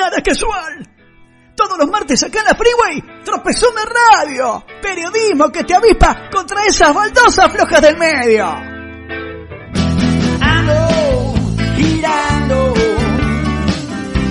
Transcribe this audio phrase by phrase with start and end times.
[0.00, 0.88] nada casual.
[1.54, 4.64] Todos los martes acá en la Freeway, tropezón de radio.
[4.80, 8.46] Periodismo que te avispa contra esas baldosas flojas del medio.
[10.40, 11.34] Ando
[11.76, 12.74] girando,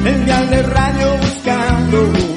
[0.06, 2.29] el dial de radio buscando.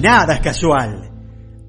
[0.00, 1.10] Nada es casual.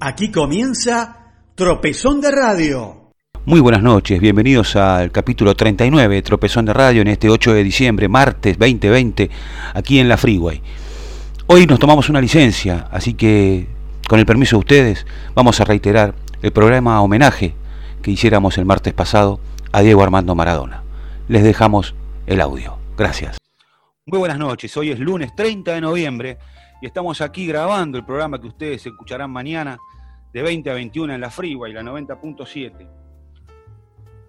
[0.00, 3.10] Aquí comienza Tropezón de Radio.
[3.44, 7.62] Muy buenas noches, bienvenidos al capítulo 39 de Tropezón de Radio en este 8 de
[7.64, 9.30] diciembre, martes 2020,
[9.74, 10.62] aquí en la Freeway.
[11.46, 13.66] Hoy nos tomamos una licencia, así que
[14.08, 17.54] con el permiso de ustedes vamos a reiterar el programa homenaje
[18.00, 19.40] que hiciéramos el martes pasado
[19.72, 20.84] a Diego Armando Maradona.
[21.28, 21.94] Les dejamos
[22.26, 22.78] el audio.
[22.96, 23.36] Gracias.
[24.06, 26.38] Muy buenas noches, hoy es lunes 30 de noviembre
[26.82, 29.78] y estamos aquí grabando el programa que ustedes escucharán mañana
[30.32, 32.90] de 20 a 21 en la Freeway, la 90.7.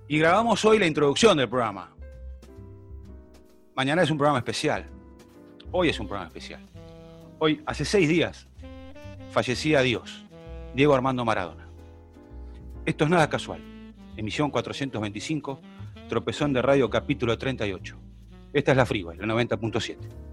[0.07, 1.95] Y grabamos hoy la introducción del programa.
[3.75, 4.85] Mañana es un programa especial.
[5.71, 6.61] Hoy es un programa especial.
[7.39, 8.47] Hoy, hace seis días,
[9.31, 10.23] fallecía Dios,
[10.75, 11.67] Diego Armando Maradona.
[12.85, 13.61] Esto es nada casual.
[14.15, 15.59] Emisión 425,
[16.07, 17.97] Tropezón de Radio, capítulo 38.
[18.53, 20.32] Esta es la Freeway, la 90.7.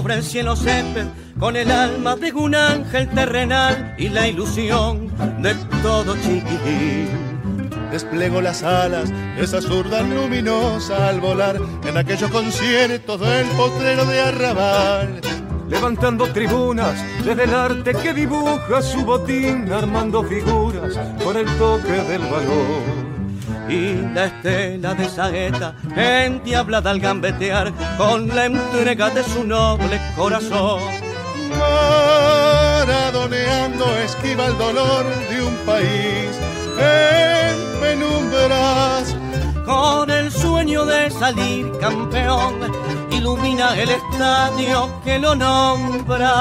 [0.00, 5.08] Sobre el cielo césped, con el alma de un ángel terrenal y la ilusión
[5.42, 7.10] de todo chiquitín.
[7.90, 15.20] Desplego las alas, esa zurda luminosa al volar en aquellos conciertos del potrero de Arrabal.
[15.68, 22.22] levantando tribunas desde el arte que dibuja su botín, armando figuras con el toque del
[22.22, 23.09] valor.
[23.70, 30.80] Y la estela de saeta, endiablada al gambetear, con la entrega de su noble corazón.
[31.56, 36.36] Maradoneando esquiva el dolor de un país
[36.80, 39.14] en penumbras.
[39.64, 42.56] Con el sueño de salir campeón,
[43.12, 46.34] ilumina el estadio que lo nombra.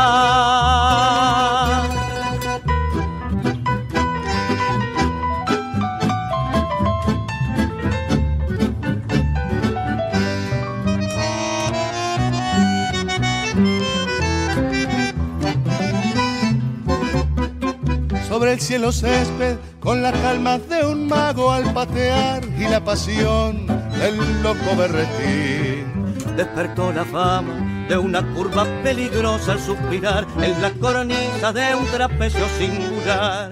[18.30, 23.66] Sobre el cielo césped, con la calma de un mago al patear y la pasión
[23.98, 26.14] del loco berretín.
[26.38, 32.46] Despertó la fama de una curva peligrosa al suspirar en la cornisa de un trapecio
[32.60, 33.52] singular.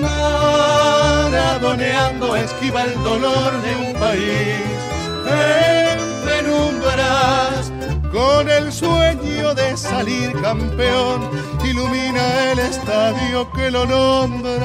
[0.00, 4.62] Maradoneando esquiva el dolor de un país
[5.26, 7.72] en penumbras
[8.16, 11.28] con el sueño de salir campeón,
[11.62, 14.64] ilumina el estadio que lo nombra.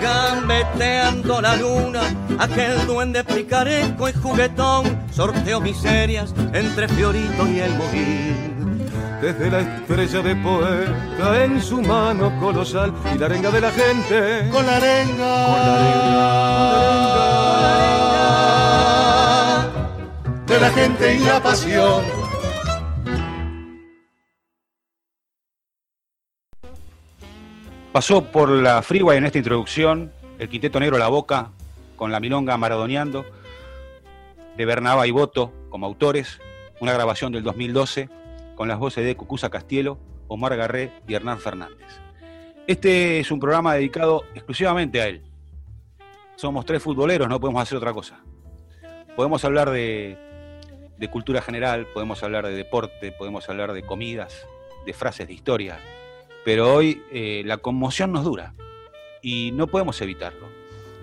[0.00, 2.00] Gambeteando la luna,
[2.38, 8.48] aquel duende picareco y juguetón sorteó miserias entre Fiorito y el Moguil
[9.20, 14.48] desde la estrella de poeta en su mano colosal y la arenga de la gente.
[14.50, 15.46] Con la arenga.
[15.46, 16.72] Con la arenga.
[20.52, 22.04] De la gente y la pasión.
[27.90, 31.52] Pasó por la Freeway en esta introducción el Quinteto Negro La Boca
[31.96, 33.24] con la milonga Maradoneando
[34.54, 36.38] de Bernaba y Boto como autores,
[36.80, 38.10] una grabación del 2012
[38.54, 39.98] con las voces de Cucusa Castielo,
[40.28, 41.88] Omar Garré y Hernán Fernández.
[42.66, 45.22] Este es un programa dedicado exclusivamente a él.
[46.36, 48.20] Somos tres futboleros, no podemos hacer otra cosa.
[49.16, 50.31] Podemos hablar de,
[50.98, 54.46] de cultura general, podemos hablar de deporte, podemos hablar de comidas,
[54.86, 55.78] de frases de historia,
[56.44, 58.54] pero hoy eh, la conmoción nos dura
[59.20, 60.48] y no podemos evitarlo.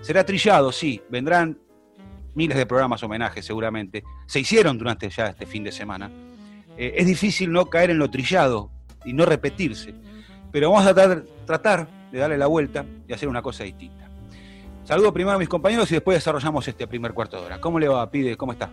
[0.02, 1.58] Será trillado, sí, vendrán
[2.34, 6.10] miles de programas homenajes seguramente, se hicieron durante ya este fin de semana,
[6.76, 8.70] eh, es difícil no caer en lo trillado
[9.04, 9.94] y no repetirse.
[10.52, 14.08] Pero vamos a tratar, tratar de darle la vuelta y hacer una cosa distinta.
[14.84, 17.60] Saludo primero a mis compañeros y después desarrollamos este primer cuarto de hora.
[17.60, 18.36] ¿Cómo le va, Pide?
[18.36, 18.70] ¿Cómo está?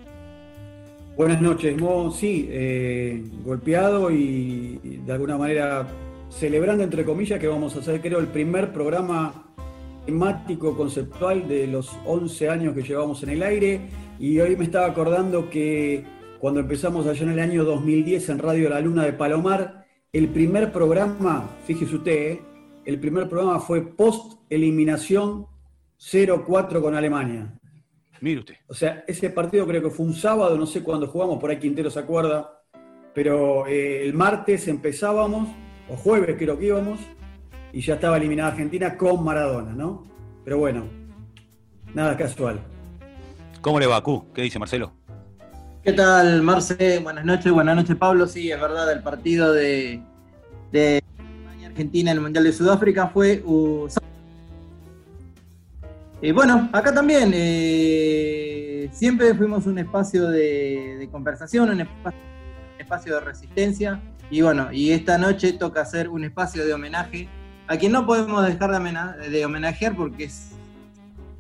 [1.18, 2.12] Buenas noches, Mo.
[2.12, 5.88] Sí, eh, golpeado y, de alguna manera
[6.30, 9.52] celebrando, entre comillas, que vamos a hacer, creo, el primer programa
[10.06, 13.82] temático conceptual de los 11 años que llevamos en el aire.
[14.20, 16.06] Y hoy me estaba acordando que
[16.40, 20.72] cuando empezamos allá en el año 2010 en Radio La Luna de Palomar, el primer
[20.72, 22.42] programa, fíjese usted, ¿eh?
[22.86, 25.48] el primer programa fue post eliminación
[26.00, 27.58] 0-4 con Alemania.
[28.22, 28.56] Mire usted.
[28.68, 31.60] O sea, ese partido creo que fue un sábado, no sé cuándo jugamos, por ahí
[31.60, 32.62] Quintero se acuerda,
[33.14, 35.50] pero eh, el martes empezábamos,
[35.90, 37.00] o jueves creo que íbamos,
[37.72, 40.06] y ya estaba eliminada Argentina con Maradona, ¿no?
[40.44, 40.86] Pero bueno,
[41.94, 42.60] nada casual.
[43.62, 44.26] ¿Cómo le va, Q?
[44.34, 44.94] ¿Qué dice Marcelo?
[45.84, 47.00] ¿Qué tal, Marce?
[47.00, 48.28] Buenas noches, buenas noches, Pablo.
[48.28, 50.02] Sí, es verdad, el partido de,
[50.72, 51.02] de
[51.66, 53.42] Argentina en el Mundial de Sudáfrica fue.
[53.46, 53.88] Uh,
[56.22, 61.88] eh, bueno, acá también eh, siempre fuimos un espacio de, conversación, un
[62.80, 64.02] espacio, de resistencia.
[64.30, 67.30] Y bueno, y esta noche toca hacer un espacio de homenaje
[67.68, 68.72] a quien no podemos dejar
[69.30, 70.52] de homenajear porque es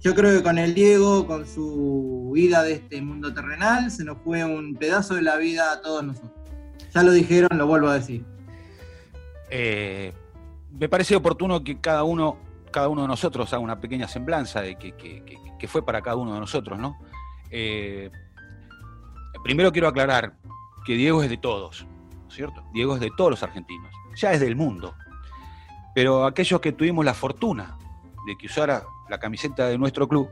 [0.01, 4.17] yo creo que con el Diego, con su vida de este mundo terrenal, se nos
[4.19, 6.31] fue un pedazo de la vida a todos nosotros.
[6.93, 8.23] Ya lo dijeron, lo vuelvo a decir.
[9.49, 10.13] Eh,
[10.71, 12.37] me parece oportuno que cada uno,
[12.71, 16.39] cada uno de nosotros haga una pequeña semblanza de que, fue para cada uno de
[16.39, 16.97] nosotros, ¿no?
[17.49, 18.11] Eh,
[19.43, 20.35] primero quiero aclarar
[20.85, 21.85] que Diego es de todos,
[22.29, 22.63] ¿cierto?
[22.73, 24.95] Diego es de todos los argentinos, ya es del mundo.
[25.93, 27.77] Pero aquellos que tuvimos la fortuna
[28.25, 30.29] de que usara la camiseta de nuestro club,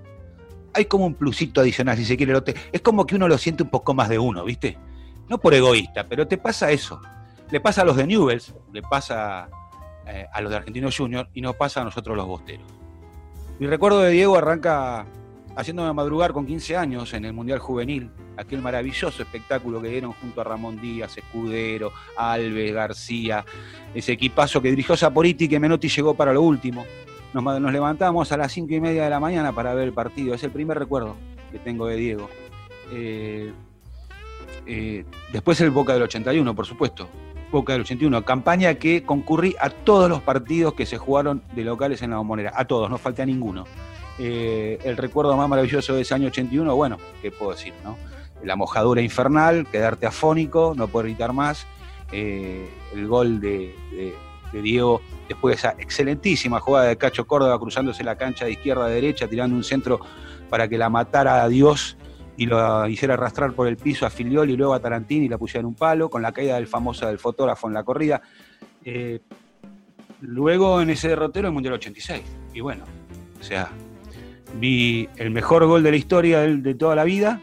[0.73, 2.33] hay como un plusito adicional, si se quiere.
[2.71, 4.77] Es como que uno lo siente un poco más de uno, ¿viste?
[5.29, 7.01] No por egoísta, pero te pasa eso.
[7.49, 9.49] Le pasa a los de Newells, le pasa
[10.07, 12.65] eh, a los de Argentinos Junior y nos pasa a nosotros los bosteros.
[13.59, 15.05] Mi recuerdo de Diego arranca
[15.55, 20.41] haciéndome madrugar con 15 años en el Mundial Juvenil, aquel maravilloso espectáculo que dieron junto
[20.41, 23.45] a Ramón Díaz, Escudero, Alves, García,
[23.93, 26.85] ese equipazo que dirigió Saporiti que Menotti llegó para lo último
[27.43, 30.33] nos, levantamos a las cinco y media de la mañana para ver el partido.
[30.33, 31.17] Es el primer recuerdo
[31.51, 32.29] que tengo de Diego.
[32.91, 33.51] Eh,
[34.65, 37.09] eh, después el Boca del 81, por supuesto.
[37.51, 42.01] Boca del 81, campaña que concurrí a todos los partidos que se jugaron de locales
[42.01, 42.53] en la bombonera.
[42.55, 43.65] A todos, no falta ninguno.
[44.17, 47.73] Eh, el recuerdo más maravilloso de ese año 81, bueno, ¿qué puedo decir?
[47.83, 47.97] No?
[48.43, 51.65] La mojadura infernal, quedarte afónico, no poder gritar más.
[52.11, 53.75] el gol de,
[54.51, 58.85] de Diego después de esa excelentísima jugada de Cacho Córdoba cruzándose la cancha de izquierda
[58.85, 59.99] a derecha, tirando un centro
[60.49, 61.97] para que la matara a Dios
[62.37, 65.37] y lo hiciera arrastrar por el piso a Filioli y luego a Tarantini y la
[65.37, 68.21] pusiera en un palo, con la caída del famoso del fotógrafo en la corrida.
[68.83, 69.19] Eh,
[70.21, 72.21] luego en ese derrotero el Mundial 86.
[72.53, 72.83] Y bueno,
[73.39, 73.69] o sea,
[74.59, 77.41] vi el mejor gol de la historia de, toda la vida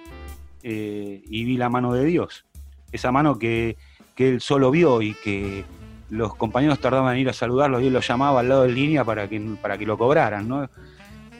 [0.62, 2.44] eh, y vi la mano de Dios.
[2.90, 3.76] Esa mano que,
[4.14, 5.64] que él solo vio y que
[6.10, 9.02] los compañeros tardaban en ir a saludarlo y él lo llamaba al lado de línea
[9.02, 10.46] para que, para que lo cobraran.
[10.46, 10.68] ¿no?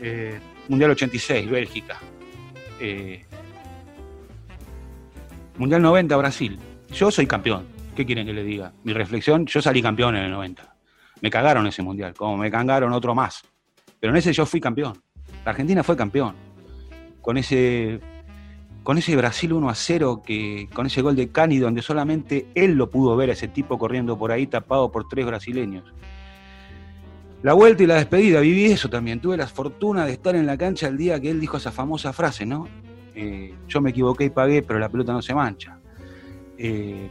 [0.01, 1.99] Eh, Mundial 86, Bélgica.
[5.59, 6.59] Mundial 90, Brasil.
[6.93, 7.67] Yo soy campeón.
[7.95, 8.73] ¿Qué quieren que le diga?
[8.85, 10.75] Mi reflexión, yo salí campeón en el 90.
[11.21, 13.43] Me cagaron ese mundial, como me cagaron otro más.
[14.01, 14.95] Pero en ese yo fui campeón.
[15.45, 16.35] La Argentina fue campeón.
[17.21, 18.01] Con ese
[18.83, 22.73] con ese Brasil 1 a 0, que, con ese gol de Cani, donde solamente él
[22.73, 25.85] lo pudo ver, a ese tipo corriendo por ahí tapado por tres brasileños.
[27.43, 29.21] La vuelta y la despedida, viví eso también.
[29.21, 32.13] Tuve la fortuna de estar en la cancha el día que él dijo esa famosa
[32.13, 32.67] frase, ¿no?
[33.15, 35.79] Eh, yo me equivoqué y pagué, pero la pelota no se mancha.
[36.59, 37.09] Eh,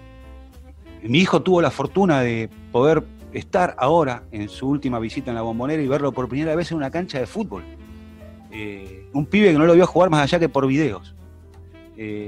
[1.04, 3.04] mi hijo tuvo la fortuna de poder
[3.34, 6.78] estar ahora en su última visita en la bombonera y verlo por primera vez en
[6.78, 7.64] una cancha de fútbol.
[8.52, 11.16] Eh, un pibe que no lo vio jugar más allá que por videos,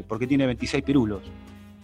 [0.08, 1.22] porque tiene 26 pirulos.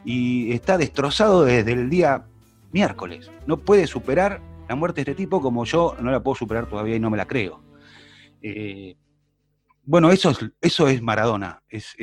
[0.05, 2.23] Y está destrozado desde el día
[2.71, 3.31] miércoles.
[3.47, 6.95] No puede superar la muerte de este tipo como yo no la puedo superar todavía
[6.95, 7.61] y no me la creo.
[9.89, 11.63] Bueno, eso es, eso es Maradona.
[11.67, 11.95] Es,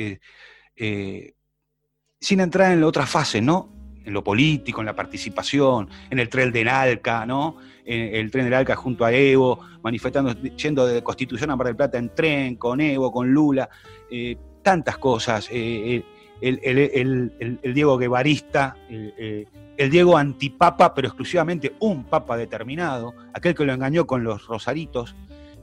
[2.19, 3.73] sin entrar en la otra fase, ¿no?
[4.03, 7.57] En lo político, en la participación, en el tren del Alca, ¿no?
[7.85, 11.75] En el tren del Alca junto a Evo, manifestando, yendo de Constitución a Mar del
[11.77, 13.69] Plata en tren, con Evo, con Lula,
[14.11, 15.47] eh, tantas cosas.
[15.49, 16.03] Eh,
[16.41, 24.05] el, Diego Guevarista, el Diego antipapa, pero exclusivamente un papa determinado, aquel que lo engañó
[24.05, 25.15] con los rosaritos.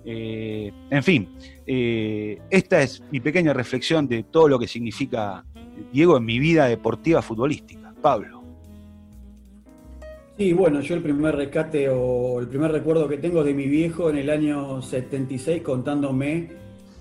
[0.05, 1.29] Eh, en fin,
[1.67, 5.45] esta es mi pequeña reflexión de todo lo que significa
[5.93, 7.93] Diego, en mi vida deportiva futbolística.
[8.01, 8.43] Pablo.
[10.37, 14.11] Sí, bueno, yo el primer rescate o el primer recuerdo que tengo de mi viejo
[14.11, 16.51] en el año 76 contándome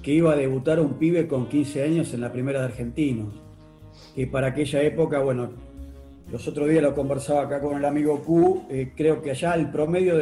[0.03, 3.33] que iba a debutar un pibe con 15 años en la primera de Argentinos.
[4.13, 5.49] Que para aquella época, bueno,
[6.31, 9.71] los otros días lo conversaba acá con el amigo Q, eh, creo que allá el
[9.71, 10.17] promedio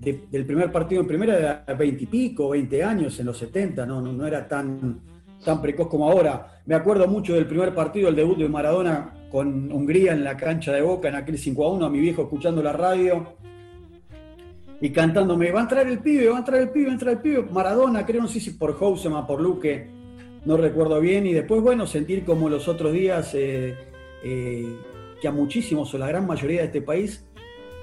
[0.00, 4.00] del primer partido en primera era 20 y pico, 20 años en los 70, no,
[4.00, 5.00] no era tan
[5.44, 6.62] tan precoz como ahora.
[6.66, 10.72] Me acuerdo mucho del primer partido, el debut de Maradona con Hungría en la cancha
[10.72, 13.34] de Boca en aquel 5 a 1, a mi viejo escuchando la radio
[14.80, 17.14] y cantándome, va a entrar el pibe, va a entrar el pibe, va a entrar
[17.14, 17.42] el pibe.
[17.50, 19.90] Maradona, creo, no sé si por Housema, por Luque,
[20.44, 21.26] no recuerdo bien.
[21.26, 23.74] Y después, bueno, sentir como los otros días, eh,
[24.22, 24.76] eh,
[25.20, 27.26] que a muchísimos o la gran mayoría de este país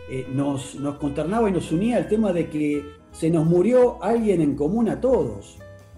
[0.09, 4.41] eh, nos, nos consternaba y nos unía el tema de que se nos murió alguien
[4.41, 5.57] en común a todos,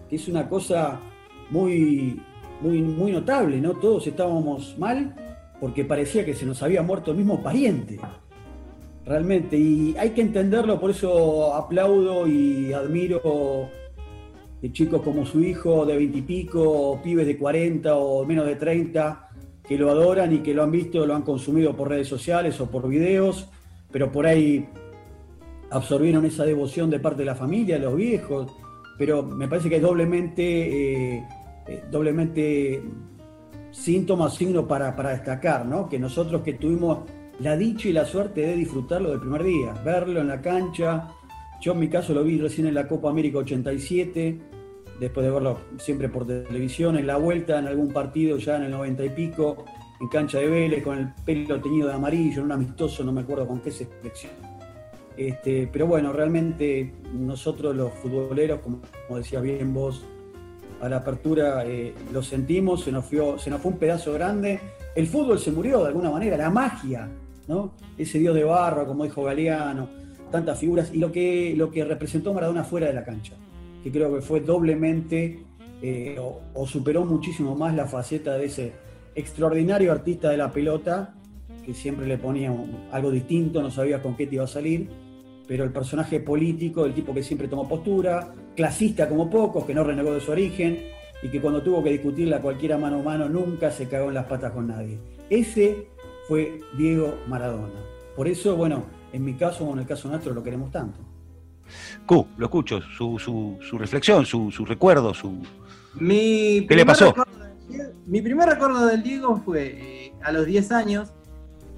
[0.10, 1.00] que es una cosa
[1.50, 2.22] muy,
[2.62, 3.74] muy, notable, ¿no?
[3.74, 5.16] Todos estábamos mal
[5.60, 8.00] porque parecía que se nos había muerto el mismo pariente,
[9.06, 9.58] realmente.
[9.58, 13.70] Y hay que entenderlo, por eso aplaudo y admiro
[14.62, 19.30] de chicos como su hijo de veintipico, pibes de 40 o menos de 30,
[19.68, 22.70] que lo adoran y que lo han visto, lo han consumido por redes sociales o
[22.70, 23.50] por videos,
[23.98, 24.64] pero por ahí
[25.72, 28.56] absorbieron esa devoción de parte de la familia, de los viejos,
[28.96, 31.28] pero me parece que es doblemente eh,
[31.66, 32.84] eh, doblemente
[33.72, 35.90] síntoma, signo para, para destacar, ¿no?
[35.90, 40.22] Que nosotros que tuvimos la dicha y la suerte de disfrutarlo del primer día, verlo
[40.22, 41.08] en la cancha.
[41.60, 44.40] Yo en mi caso lo vi recién en la Copa América 87,
[45.00, 48.72] después de verlo siempre por televisión, en la vuelta en algún partido ya en el
[48.74, 49.66] 90 y pico,
[50.00, 53.22] en cancha de Vélez, con el pelo teñido de amarillo, en un amistoso, no me
[53.22, 54.34] acuerdo con qué selección.
[55.16, 60.04] Este, pero bueno, realmente nosotros los futboleros, como, como decía bien vos,
[60.82, 64.60] a la apertura eh, lo sentimos, se nos, fue, se nos fue un pedazo grande.
[64.96, 67.10] El fútbol se murió de alguna manera, la magia,
[67.48, 67.74] ¿no?
[67.98, 69.90] Ese dios de barro, como dijo Galeano,
[70.32, 73.34] tantas figuras, y lo que, lo que representó Maradona fuera de la cancha,
[73.84, 75.40] que creo que fue doblemente
[75.82, 78.74] eh, o, superó muchísimo más la faceta de ese
[79.18, 81.16] extraordinario artista de la pelota,
[81.66, 82.56] que siempre le ponía
[82.92, 84.88] algo distinto, no sabía con qué te iba a salir,
[85.48, 89.84] pero el personaje político, el tipo que siempre tomó postura, clasista como pocos, que no
[89.84, 90.80] renegó de su origen
[91.24, 94.26] y que cuando tuvo que discutirla cualquiera mano a mano nunca se cagó en las
[94.26, 95.00] patas con nadie.
[95.32, 95.88] Ese
[96.28, 97.82] fue Diego Maradona.
[98.16, 101.00] Por eso, bueno, en mi caso o en el caso nuestro lo queremos tanto.
[102.06, 105.42] Q, lo escucho, su, su, reflexión, su, su, recuerdo, su...
[106.00, 107.14] Mi ¿Qué le pasó?
[108.08, 111.14] Mi primer recuerdo del Diego fue eh, a los 10 años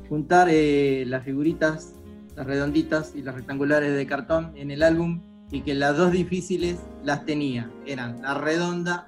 [0.08, 1.94] juntar eh, las figuritas
[2.40, 5.22] las redonditas y las rectangulares de cartón en el álbum
[5.52, 7.70] y que las dos difíciles las tenía.
[7.86, 9.08] Eran la redonda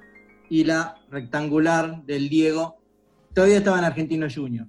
[0.50, 2.76] y la rectangular del Diego.
[3.32, 4.68] Todavía estaba en Argentino Junior.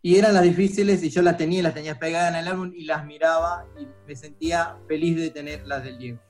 [0.00, 2.86] Y eran las difíciles y yo las tenía, las tenía pegadas en el álbum y
[2.86, 6.20] las miraba y me sentía feliz de tener las del Diego.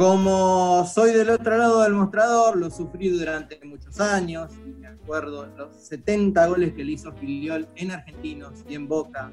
[0.00, 5.46] Como soy del otro lado del mostrador, lo sufrí durante muchos años y me acuerdo
[5.58, 9.30] los 70 goles que le hizo Filiol en Argentinos y en Boca,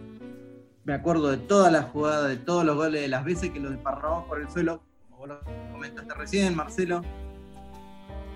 [0.83, 3.69] me acuerdo de todas las jugadas, de todos los goles, de las veces que lo
[3.69, 5.39] desparramamos por el suelo, como vos lo
[5.71, 7.01] comentaste recién, Marcelo.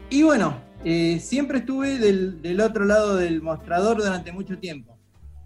[0.10, 4.98] Y bueno, eh, siempre estuve del, otro lado del mostrador durante mucho tiempo.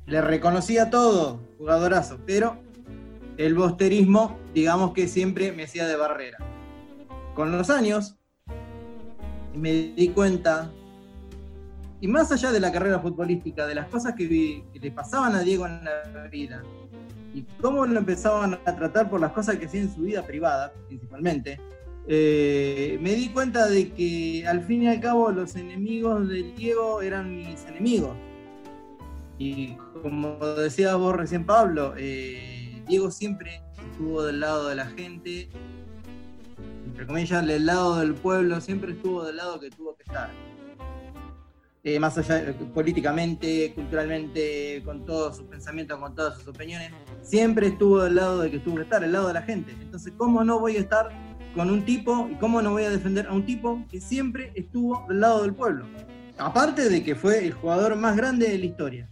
[0.06, 2.60] Le reconocía todo, jugadorazo, pero
[3.38, 6.38] el bosterismo, digamos que siempre me hacía de barrera.
[7.36, 8.16] Con los años,
[9.54, 10.72] me di cuenta,
[12.00, 15.68] y más allá de la carrera futbolística, de las cosas que, le pasaban a Diego
[15.68, 16.64] en la vida,
[17.34, 20.72] y cómo lo empezaban a tratar por las cosas que hacía en su vida privada,
[20.88, 21.60] principalmente,
[22.08, 27.02] eh, me di cuenta de que al fin y al cabo los enemigos de Diego
[27.02, 28.16] eran mis enemigos.
[29.38, 33.62] Y como decía vos recién, Pablo, eh, Diego siempre
[33.92, 35.50] estuvo del lado de la gente,
[36.96, 40.32] entre comillas, del lado del pueblo, siempre estuvo del lado que tuvo que estar.
[41.84, 48.02] Eh, más allá políticamente, culturalmente, con todos sus pensamientos, con todas sus opiniones, siempre estuvo
[48.02, 49.74] del lado de que tuvo que estar, del lado de la gente.
[49.74, 51.10] Entonces, ¿cómo no voy a estar
[51.54, 55.06] con un tipo y cómo no voy a defender a un tipo que siempre estuvo
[55.10, 55.86] del lado del pueblo?
[56.38, 59.10] Aparte de que fue el jugador más grande de la historia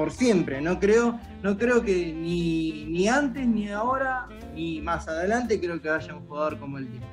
[0.00, 0.62] por siempre.
[0.62, 5.90] No creo, no creo que ni, ni antes, ni ahora, ni más adelante creo que
[5.90, 7.04] haya un jugador como el Diego.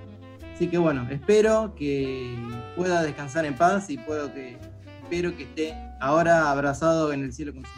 [0.55, 2.33] Así que bueno, espero que
[2.77, 4.57] pueda descansar en paz y puedo que,
[5.03, 7.71] espero que esté ahora abrazado en el cielo con su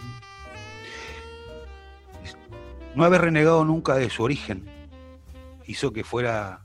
[2.94, 4.70] No haber renegado nunca de su origen
[5.66, 6.62] hizo que fuera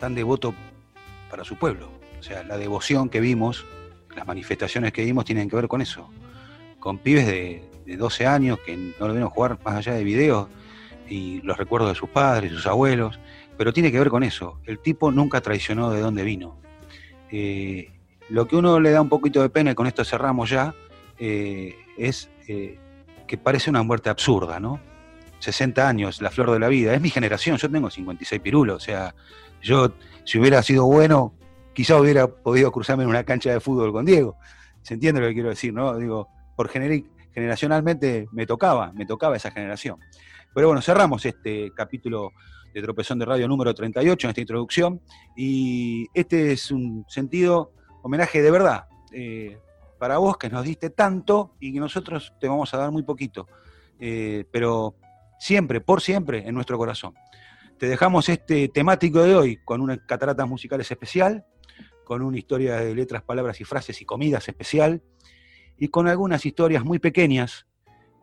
[0.00, 0.56] tan devoto
[1.30, 1.88] para su pueblo.
[2.18, 3.64] O sea, la devoción que vimos,
[4.16, 6.10] las manifestaciones que vimos tienen que ver con eso
[6.80, 10.48] con pibes de, 12 años que no lo vieron jugar más allá de videos
[11.08, 13.18] y los recuerdos de sus padres, sus abuelos,
[13.56, 14.60] pero tiene que ver con eso.
[14.64, 16.56] El tipo nunca traicionó de dónde vino.
[17.32, 17.90] Eh,
[18.28, 20.72] lo que uno le da un poquito de pena, y con esto cerramos ya,
[21.18, 22.78] eh, es eh,
[23.26, 24.80] que parece una muerte absurda, ¿no?
[25.40, 26.94] 60 años, la flor de la vida.
[26.94, 29.14] Es mi generación, yo tengo 56 pirulos, o sea,
[29.60, 29.92] yo
[30.24, 31.34] si hubiera sido bueno,
[31.72, 34.36] quizá hubiera podido cruzarme en una cancha de fútbol con Diego.
[34.82, 35.96] ¿Se entiende lo que quiero decir, no?
[35.96, 36.28] Digo,
[36.60, 39.98] por generacionalmente me tocaba, me tocaba esa generación.
[40.54, 42.32] Pero bueno, cerramos este capítulo
[42.74, 45.00] de Tropezón de Radio número 38 en esta introducción
[45.34, 49.56] y este es un sentido homenaje de verdad eh,
[49.98, 53.48] para vos que nos diste tanto y que nosotros te vamos a dar muy poquito,
[53.98, 54.96] eh, pero
[55.38, 57.14] siempre, por siempre, en nuestro corazón.
[57.78, 61.46] Te dejamos este temático de hoy con una cataratas musicales especial,
[62.04, 65.00] con una historia de letras, palabras y frases y comidas especial,
[65.80, 67.66] y con algunas historias muy pequeñas,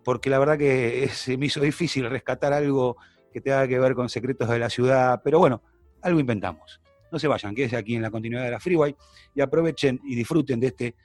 [0.05, 2.97] porque la verdad que se me hizo difícil rescatar algo
[3.33, 5.63] que tenga que ver con secretos de la ciudad, pero bueno,
[6.03, 6.79] algo inventamos.
[7.11, 8.95] No se vayan, quédense aquí en la continuidad de la Freeway
[9.33, 10.95] y aprovechen y disfruten de este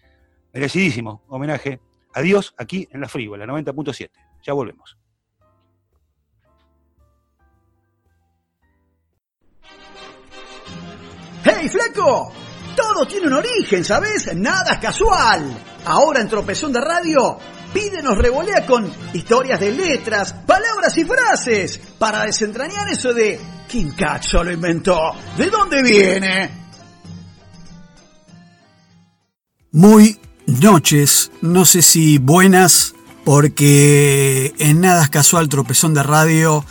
[0.52, 1.80] merecidísimo homenaje
[2.14, 4.10] a Dios aquí en la Freeway, la 90.7.
[4.44, 4.98] Ya volvemos.
[11.44, 12.30] ¡Hey, flaco!
[12.76, 14.34] Todo tiene un origen, ¿sabes?
[14.34, 15.56] Nada es casual.
[15.84, 17.38] Ahora en Tropezón de Radio,
[17.72, 24.42] pídenos revolea con historias de letras, palabras y frases para desentrañar eso de ¿quién cacho
[24.42, 24.98] lo inventó?
[25.36, 26.50] ¿De dónde viene?
[29.72, 36.64] Muy noches, no sé si buenas, porque en Nada es Casual Tropezón de Radio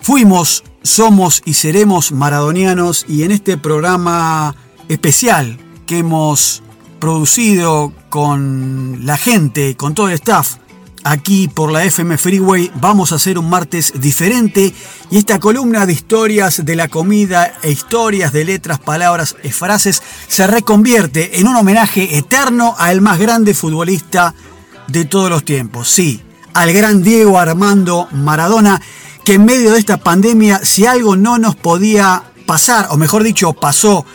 [0.00, 4.54] fuimos, somos y seremos maradonianos y en este programa
[4.88, 6.62] especial que hemos
[6.98, 10.56] producido con la gente, con todo el staff,
[11.04, 14.74] aquí por la FM Freeway, vamos a hacer un martes diferente.
[15.10, 20.02] Y esta columna de historias de la comida e historias de letras, palabras y frases
[20.26, 24.34] se reconvierte en un homenaje eterno al más grande futbolista
[24.88, 26.22] de todos los tiempos, sí,
[26.54, 28.80] al gran Diego Armando Maradona,
[29.24, 33.52] que en medio de esta pandemia, si algo no nos podía pasar, o mejor dicho,
[33.52, 34.06] pasó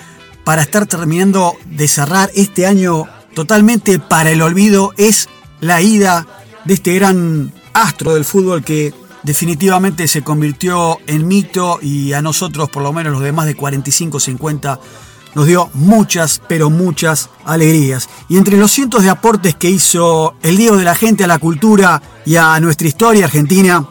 [0.43, 5.29] para estar terminando de cerrar este año totalmente para el olvido es
[5.59, 6.27] la ida
[6.65, 12.69] de este gran astro del fútbol que definitivamente se convirtió en mito y a nosotros,
[12.69, 14.79] por lo menos los de más de 45, 50,
[15.35, 18.09] nos dio muchas, pero muchas alegrías.
[18.29, 21.39] Y entre los cientos de aportes que hizo el Diego de la gente a la
[21.39, 23.87] cultura y a nuestra historia argentina,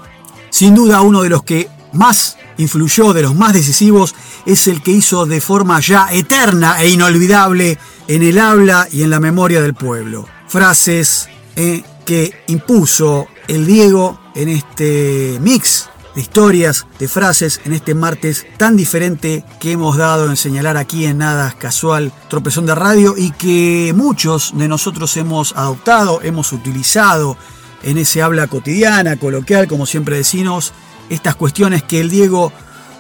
[0.51, 4.15] sin duda uno de los que más influyó, de los más decisivos,
[4.47, 7.79] es el que hizo de forma ya eterna e inolvidable
[8.09, 10.27] en el habla y en la memoria del pueblo.
[10.49, 17.95] Frases eh, que impuso el Diego en este mix de historias, de frases, en este
[17.95, 23.15] martes tan diferente que hemos dado en señalar aquí en Nada Casual Tropezón de Radio
[23.17, 27.37] y que muchos de nosotros hemos adoptado, hemos utilizado
[27.83, 30.73] en ese habla cotidiana, coloquial, como siempre decimos,
[31.13, 32.53] estas cuestiones que el Diego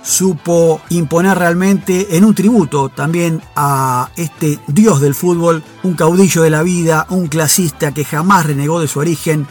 [0.03, 6.51] supo imponer realmente en un tributo también a este dios del fútbol, un caudillo de
[6.51, 9.47] la vida, un clasista que jamás renegó de su origen,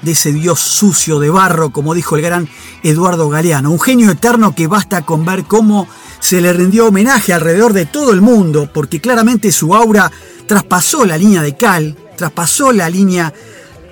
[0.00, 2.48] de ese dios sucio de barro, como dijo el gran
[2.82, 5.86] Eduardo Galeano, un genio eterno que basta con ver cómo
[6.18, 10.10] se le rindió homenaje alrededor de todo el mundo porque claramente su aura
[10.46, 13.32] traspasó la línea de cal, traspasó la línea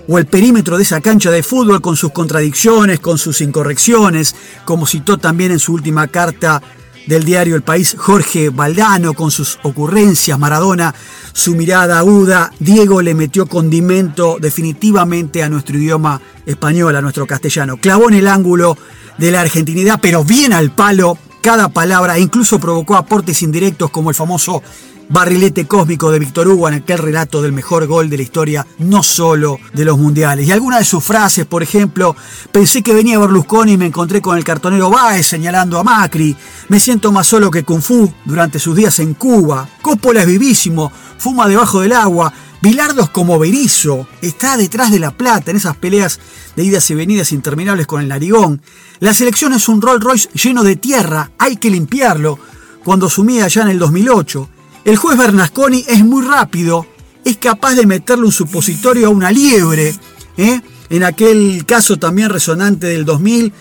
[0.09, 4.35] o el perímetro de esa cancha de fútbol con sus contradicciones, con sus incorrecciones,
[4.65, 6.63] como citó también en su última carta
[7.07, 10.95] del diario El País Jorge Valdano con sus ocurrencias, Maradona,
[11.33, 17.79] su mirada aguda, Diego le metió condimento definitivamente a nuestro idioma español, a nuestro castellano.
[17.79, 18.77] Clavó en el ángulo
[19.19, 24.11] de la argentinidad, pero bien al palo cada palabra e incluso provocó aportes indirectos como
[24.11, 24.63] el famoso
[25.11, 29.03] barrilete cósmico de Víctor Hugo en aquel relato del mejor gol de la historia, no
[29.03, 30.47] solo de los mundiales.
[30.47, 32.17] Y algunas de sus frases, por ejemplo,
[32.53, 36.35] pensé que venía Berlusconi y me encontré con el cartonero Baez señalando a Macri,
[36.69, 40.93] me siento más solo que Kung Fu durante sus días en Cuba, Coppola es vivísimo,
[41.19, 45.77] fuma debajo del agua, Bilardo es como Berizo, está detrás de la plata en esas
[45.77, 46.21] peleas
[46.55, 48.61] de idas y venidas interminables con el narigón.
[49.01, 52.39] La selección es un Rolls Royce lleno de tierra, hay que limpiarlo,
[52.85, 54.49] cuando sumía allá en el 2008.
[54.85, 56.87] El juez Bernasconi es muy rápido,
[57.25, 59.95] es capaz de meterle un supositorio a una liebre.
[60.39, 60.61] ¿eh?
[60.89, 63.53] En aquel caso también resonante del 2000,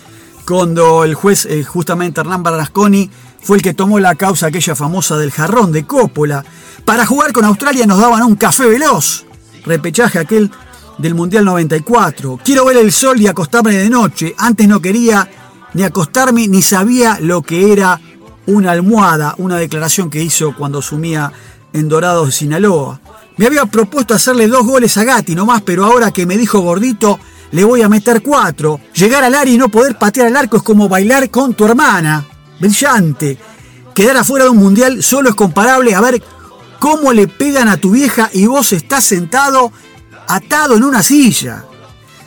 [0.47, 3.09] cuando el juez, eh, justamente Hernán Bernasconi,
[3.41, 6.43] fue el que tomó la causa aquella famosa del jarrón de Coppola.
[6.85, 9.25] Para jugar con Australia nos daban un café veloz.
[9.65, 10.49] Repechaje aquel
[10.97, 12.39] del Mundial 94.
[12.43, 14.33] Quiero ver el sol y acostarme de noche.
[14.37, 15.29] Antes no quería
[15.73, 17.99] ni acostarme ni sabía lo que era
[18.49, 21.31] una almohada, una declaración que hizo cuando sumía
[21.71, 22.99] en Dorados de Sinaloa.
[23.37, 27.19] Me había propuesto hacerle dos goles a Gatti nomás, pero ahora que me dijo gordito,
[27.51, 28.79] le voy a meter cuatro.
[28.93, 32.25] Llegar al área y no poder patear el arco es como bailar con tu hermana.
[32.59, 33.37] Brillante.
[33.93, 36.21] Quedar afuera de un mundial solo es comparable a ver
[36.79, 39.71] cómo le pegan a tu vieja y vos estás sentado
[40.27, 41.65] atado en una silla.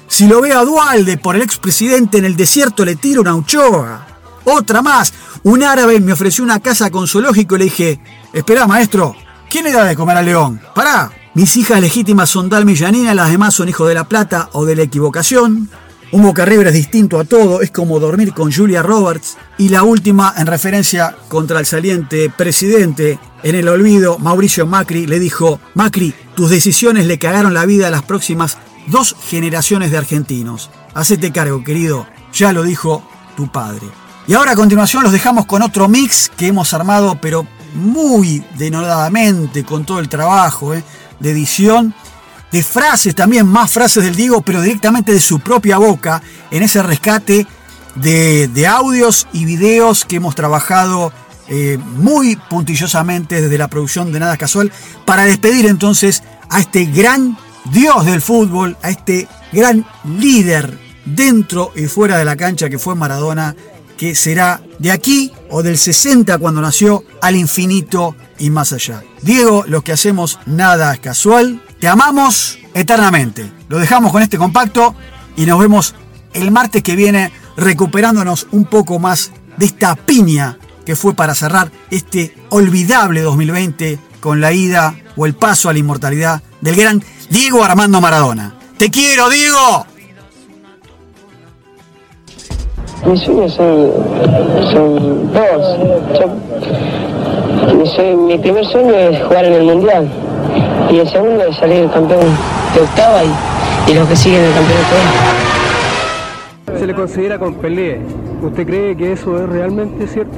[0.09, 4.12] Si lo veo a Dualde por el expresidente en el desierto le tiro una uchoa.
[4.45, 5.13] Otra más.
[5.45, 8.01] Un árabe me ofreció una casa con zoológico y le dije,
[8.33, 9.17] espera maestro,
[9.51, 10.61] ¿quién le da de comer al león?
[10.75, 11.11] Pará.
[11.35, 14.67] Mis hijas legítimas son Dalma y Janina, las demás son hijos de la plata o
[14.67, 15.71] de la equivocación.
[16.13, 19.39] Un Boca River es distinto a todo, es como dormir con Julia Roberts.
[19.57, 25.19] Y la última, en referencia contra el saliente presidente, en el olvido, Mauricio Macri le
[25.19, 30.71] dijo, Macri, tus decisiones le cagaron la vida a las próximas dos generaciones de argentinos.
[30.93, 33.03] Hacete cargo, querido, ya lo dijo
[33.35, 33.87] tu padre.
[34.27, 39.65] Y ahora a continuación los dejamos con otro mix que hemos armado, pero muy denodadamente,
[39.65, 40.85] con todo el trabajo ¿eh?
[41.19, 41.95] de edición,
[42.53, 46.83] de frases también, más frases del Diego, pero directamente de su propia boca, en ese
[46.83, 47.47] rescate
[47.97, 51.13] de, de audios y videos que hemos trabajado
[51.49, 54.71] eh, muy puntillosamente desde la producción de Nada Casual,
[55.05, 57.37] para despedir entonces a este gran
[57.73, 62.95] dios del fútbol, a este gran líder dentro y fuera de la cancha que fue
[62.95, 63.57] Maradona
[64.03, 69.05] que será de aquí o del 60 cuando nació al infinito y más allá.
[69.23, 71.63] Diego, lo que hacemos nada es casual.
[71.79, 73.53] Te amamos eternamente.
[73.69, 74.97] Lo dejamos con este compacto
[75.37, 75.95] y nos vemos
[76.33, 81.71] el martes que viene recuperándonos un poco más de esta piña que fue para cerrar
[81.93, 87.63] este olvidable 2020 con la ida o el paso a la inmortalidad del gran Diego
[87.63, 88.57] Armando Maradona.
[88.79, 89.87] Te quiero, Diego.
[93.07, 93.91] Mis sueños son,
[94.73, 95.79] son dos.
[96.19, 96.29] Yo-
[98.17, 100.09] mi, primer sueño es jugar en el Mundial
[100.91, 102.21] y el segundo es salir campeón
[102.75, 104.97] de octava y, y los que siguen el campeonato.
[106.79, 108.01] Se le considera con Pelé.
[108.43, 110.37] ¿Usted cree que eso es realmente cierto?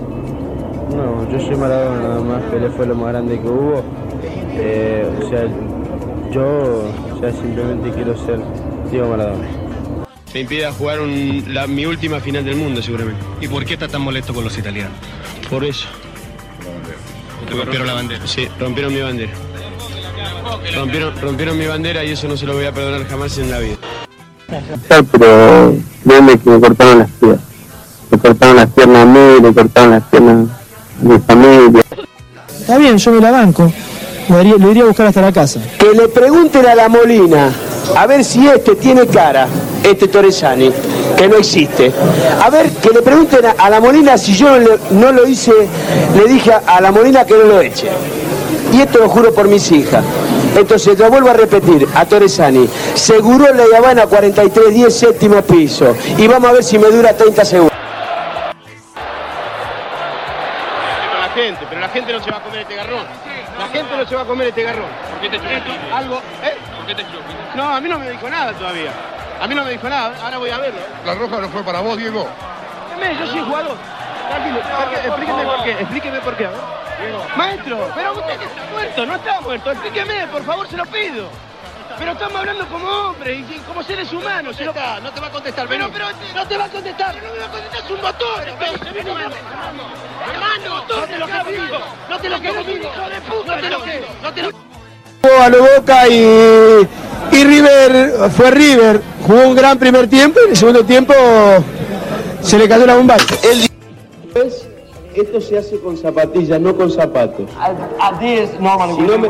[0.97, 3.83] No, yo soy Maradona nada más, Pelé fue lo más grande que hubo.
[4.57, 5.43] Eh, o sea,
[6.31, 6.45] yo
[7.15, 8.39] o sea, simplemente quiero ser
[8.91, 9.64] Diego Maradona.
[10.35, 13.21] Me impide jugar un- la- mi última final del mundo, seguramente.
[13.41, 14.93] ¿Y por qué está tan molesto con los italianos?
[15.49, 15.87] Por eso.
[17.41, 18.27] Porque rompieron la bandera.
[18.27, 19.33] Sí, rompieron mi bandera.
[20.75, 23.59] Rompieron, rompieron mi bandera y eso no se lo voy a perdonar jamás en la
[23.61, 23.77] vida.
[25.13, 27.41] Pero créeme que me cortaron las piernas.
[28.11, 30.49] Me cortaron las piernas a mí, me cortaron las piernas
[31.01, 31.83] a mi familia.
[32.61, 33.73] Está bien, yo me la banco.
[34.29, 35.61] Lo iría, lo iría a buscar hasta la casa.
[35.79, 37.53] Que le pregunten a la Molina
[37.97, 39.47] a ver si este tiene cara,
[39.83, 40.71] este Torresani,
[41.17, 41.93] que no existe.
[42.43, 44.59] A ver, que le pregunten a, la Molina si yo
[44.91, 45.53] no, lo hice,
[46.17, 47.89] le dije a, la Molina que no lo eche.
[48.73, 50.05] Y esto lo juro por mis hijas.
[50.57, 55.97] Entonces, lo vuelvo a repetir, a Torresani, seguro la Habana 4310 séptimo piso.
[56.17, 57.73] Y vamos a ver si me dura 30 segundos.
[61.21, 63.34] La gente, pero la gente no se va a comer este garrón.
[63.75, 64.87] Gente no se va a comer este garrón.
[65.11, 66.57] ¿Por qué te Esto, algo, ¿eh?
[66.77, 67.05] ¿Por qué te
[67.57, 68.93] No, a mí no me dijo nada todavía.
[69.41, 70.81] A mí no me dijo nada, ahora voy a verlo.
[71.05, 72.25] La roja no fue para vos, Diego.
[73.19, 73.77] Yo soy jugador.
[74.29, 74.59] Tranquilo,
[75.05, 76.49] explíqueme por qué, explíqueme por qué.
[77.37, 81.29] Maestro, pero usted que está muerto, no está muerto, explíqueme, por favor, se lo pido.
[81.99, 84.57] Pero estamos hablando como hombres y como seres humanos.
[84.57, 87.33] se lo- no te va a contestar, Pero, pero, no te va a contestar, no
[87.33, 88.43] me va a contestar, es un botón.
[90.27, 91.79] Hermano, no te lo que digo,
[92.11, 94.51] no te lo que digo, hijo de puta, no te lo que, no te lo
[95.23, 96.87] Jugó a lo Boca y,
[97.33, 101.15] y River, fue River, jugó un gran primer tiempo y en el segundo tiempo
[102.43, 103.17] se le cayó la bomba.
[105.15, 107.49] Esto se hace con zapatillas, no con zapatos.
[108.97, 109.29] Si no me,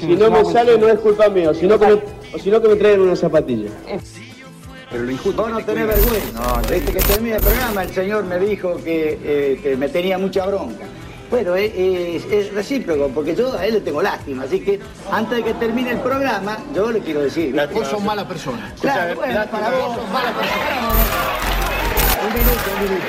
[0.00, 1.92] si no me sale no es culpa mía, sino que me,
[2.34, 3.70] o si no que me traigan una zapatilla.
[4.90, 5.40] Pero lo injusto.
[5.42, 6.40] Vos no tenés vergüenza.
[6.40, 10.18] No, desde que terminé el programa el señor me dijo que, eh, que me tenía
[10.18, 10.84] mucha bronca.
[11.30, 14.80] Bueno, es, es- es recíproco, porque yo a él le tengo lástima, así que
[15.12, 17.54] antes de que termine el programa, yo le quiero decir.
[17.72, 18.74] Vos sos mala persona.
[18.80, 19.96] Claro, bueno, para vos.
[22.22, 23.06] Un minuto, un minuto.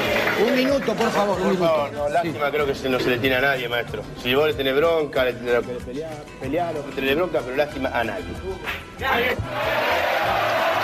[0.47, 1.69] Un minuto, por favor, un Por minuto.
[1.69, 4.03] favor, no, lástima creo que no se le tiene a nadie, maestro.
[4.23, 7.89] Si vos le tenés bronca, le tenés que pelear, pelear, o tenés bronca, pero lástima
[7.89, 8.25] a nadie.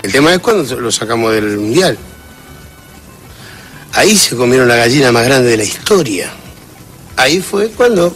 [0.02, 1.96] El tema es cuando lo sacamos del mundial.
[3.94, 6.30] Ahí se comieron la gallina más grande de la historia.
[7.16, 8.14] Ahí fue cuando,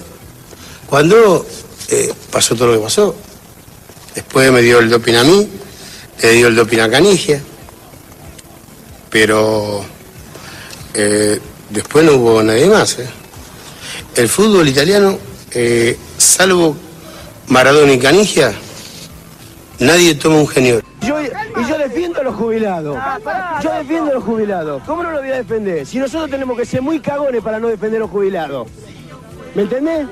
[0.86, 1.44] cuando
[1.88, 3.16] eh, pasó todo lo que pasó.
[4.14, 5.48] Después me dio el doping a mí,
[6.22, 7.42] le dio el doping a Canigia,
[9.10, 9.84] pero
[10.94, 12.98] eh, después no hubo nadie más.
[12.98, 13.08] ¿eh?
[14.16, 15.18] El fútbol italiano,
[15.52, 16.76] eh, salvo
[17.48, 18.52] Maradona y Canigia,
[19.78, 20.82] nadie toma un genio.
[21.02, 22.98] Y yo defiendo a los jubilados.
[23.62, 24.82] Yo defiendo a los jubilados.
[24.86, 25.86] ¿Cómo no lo voy a defender?
[25.86, 28.68] Si nosotros tenemos que ser muy cagones para no defender a los jubilados.
[29.54, 30.06] ¿Me entendés?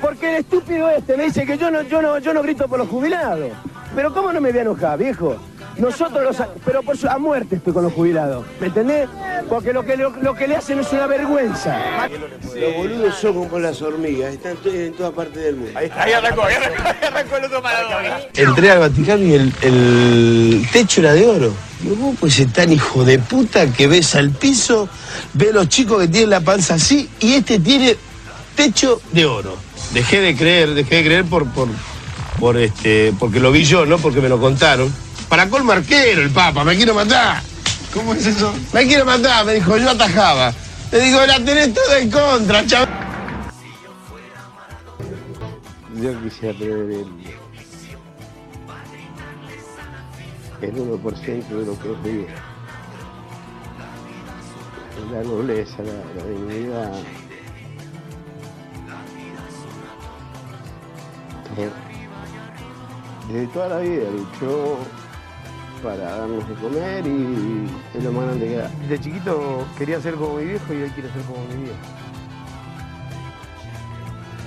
[0.00, 2.78] Porque el estúpido este me dice que yo no, yo no, yo no grito por
[2.78, 3.50] los jubilados.
[3.94, 5.36] Pero ¿cómo no me voy a enojar, viejo?
[5.78, 8.44] Nosotros los, pero por su, a muerte estoy con los jubilados.
[8.60, 9.08] ¿Me entendés?
[9.48, 12.08] Porque lo que, lo, lo que le hacen es una vergüenza.
[12.54, 15.78] Los boludos son como las hormigas, están en toda parte del mundo.
[15.78, 18.20] Ahí, Ahí arrancó, ahí arrancó, ahí arrancó el otro Maradona.
[18.34, 21.52] Entré al Vaticano y el, el techo era de oro.
[21.80, 24.88] Digo, vos pues ser tan hijo de puta que ves al piso,
[25.34, 27.96] ves los chicos que tienen la panza así y este tiene
[28.54, 29.56] techo de oro.
[29.92, 31.68] Dejé de creer, dejé de creer por, por,
[32.38, 34.92] por este, porque lo vi yo, no porque me lo contaron.
[35.32, 37.42] Para colmo arquero el Papa, me quiero matar.
[37.94, 38.52] ¿Cómo es eso?
[38.74, 40.52] Me quiero matar, me dijo, yo atajaba.
[40.90, 42.90] Le digo, la tenés toda en contra, chaval.
[45.94, 47.06] Yo quisiera tener el,
[50.60, 52.26] el 1% de lo que es mío.
[55.12, 56.92] La nobleza, la, la dignidad.
[61.56, 61.72] Todo.
[63.28, 64.78] Desde toda la vida luchó
[65.82, 68.70] para darnos de comer y es lo más grande que da.
[68.88, 71.78] De chiquito quería ser como mi viejo y hoy quiero ser como mi viejo.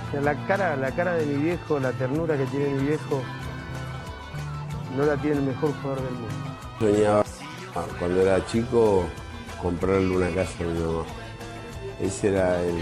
[0.08, 3.22] O sea, la cara, la cara de mi viejo, la ternura que tiene mi viejo,
[4.96, 6.36] no la tiene el mejor jugador del mundo.
[6.80, 7.24] Soñaba
[8.00, 9.04] cuando era chico
[9.62, 11.04] comprarle una casa a mi mamá.
[12.00, 12.78] Ese era el,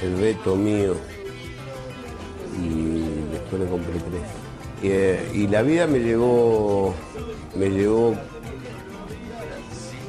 [0.00, 0.94] el, el reto mío.
[2.58, 4.45] Y después le compré tres.
[4.82, 6.94] Y, eh, y la vida me llevó,
[7.54, 8.14] me llevó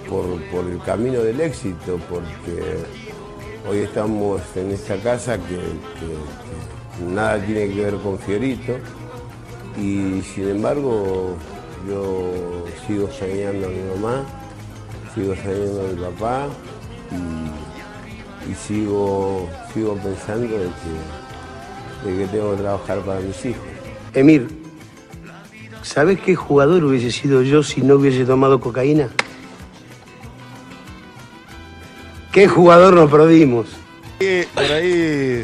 [0.09, 2.77] por, por el camino del éxito, porque
[3.69, 5.59] hoy estamos en esta casa que
[7.05, 8.73] nada tiene que ver con Fiorito
[9.77, 11.35] y sin embargo
[11.87, 14.23] yo sigo soñando a mi mamá,
[15.13, 16.47] sigo soñando a mi papá
[17.11, 20.69] y, y sigo, sigo pensando de
[22.03, 23.76] que, de que tengo que trabajar para mis hijos.
[24.19, 24.47] Emir,
[25.83, 29.09] ¿sabes qué jugador hubiese sido yo si no hubiese tomado cocaína?
[32.31, 33.67] ¿Qué jugador nos perdimos?
[34.53, 35.43] Por ahí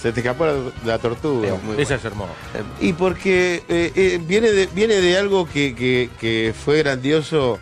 [0.00, 0.54] se te escapó la,
[0.84, 1.48] la tortuga.
[1.78, 2.32] Esa es hermosa.
[2.80, 7.58] Y porque eh, eh, viene, de, viene de algo que, que- que fue grandioso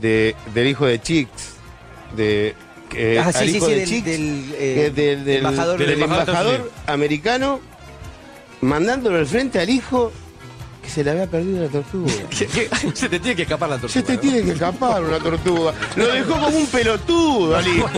[0.00, 1.54] de, del hijo de Chicks.
[2.16, 2.54] De,
[3.18, 6.28] Ah, sí, sí, sí, de del- Chicks, del, eh, del, del- embajador- del del embajador
[6.28, 7.60] embajador americano
[8.62, 10.10] mandándolo al frente al hijo
[10.82, 12.12] que se le había perdido la tortuga.
[12.94, 13.92] Se te tiene que escapar la tortuga.
[13.92, 15.74] Se te tiene que escapar una tortuga.
[15.94, 17.88] Lo dejó como un pelotudo al hijo.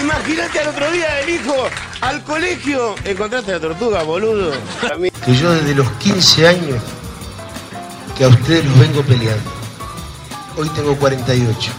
[0.00, 1.54] Imagínate al otro día el hijo
[2.00, 2.94] al colegio.
[3.04, 4.52] Encontraste la tortuga, boludo.
[5.24, 6.82] Que yo desde los 15 años
[8.16, 9.50] que a ustedes los vengo peleando.
[10.56, 11.72] Hoy tengo 48.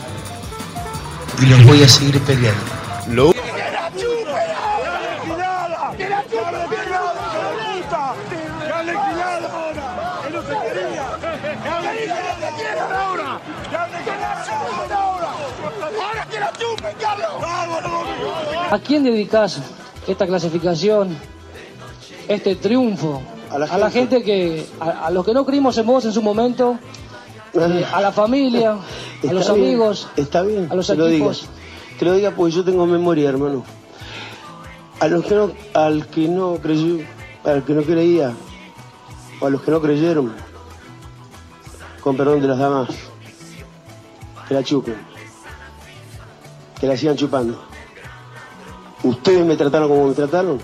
[1.41, 2.61] Y los voy a seguir peleando.
[3.09, 3.33] Lo
[18.71, 19.59] ¿A quién dedicas
[20.07, 21.17] esta clasificación,
[22.27, 23.21] este triunfo?
[23.49, 26.11] A la A la gente que, a, a los que no creímos en vos en
[26.11, 26.77] su momento,
[27.53, 28.71] eh, a la familia,
[29.29, 31.41] a los bien, amigos, Está bien, a los lo equipos.
[31.41, 31.57] digas.
[31.97, 33.63] Que lo diga porque yo tengo memoria, hermano.
[34.99, 36.97] A los que no, al que no creyó,
[37.45, 38.33] al que no creía,
[39.39, 40.33] o a los que no creyeron,
[42.01, 42.89] con perdón de las damas,
[44.47, 44.95] que la chupen,
[46.79, 47.59] que la sigan chupando.
[49.03, 50.59] Ustedes me trataron como me trataron,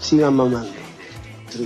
[0.00, 0.68] sigan mamando.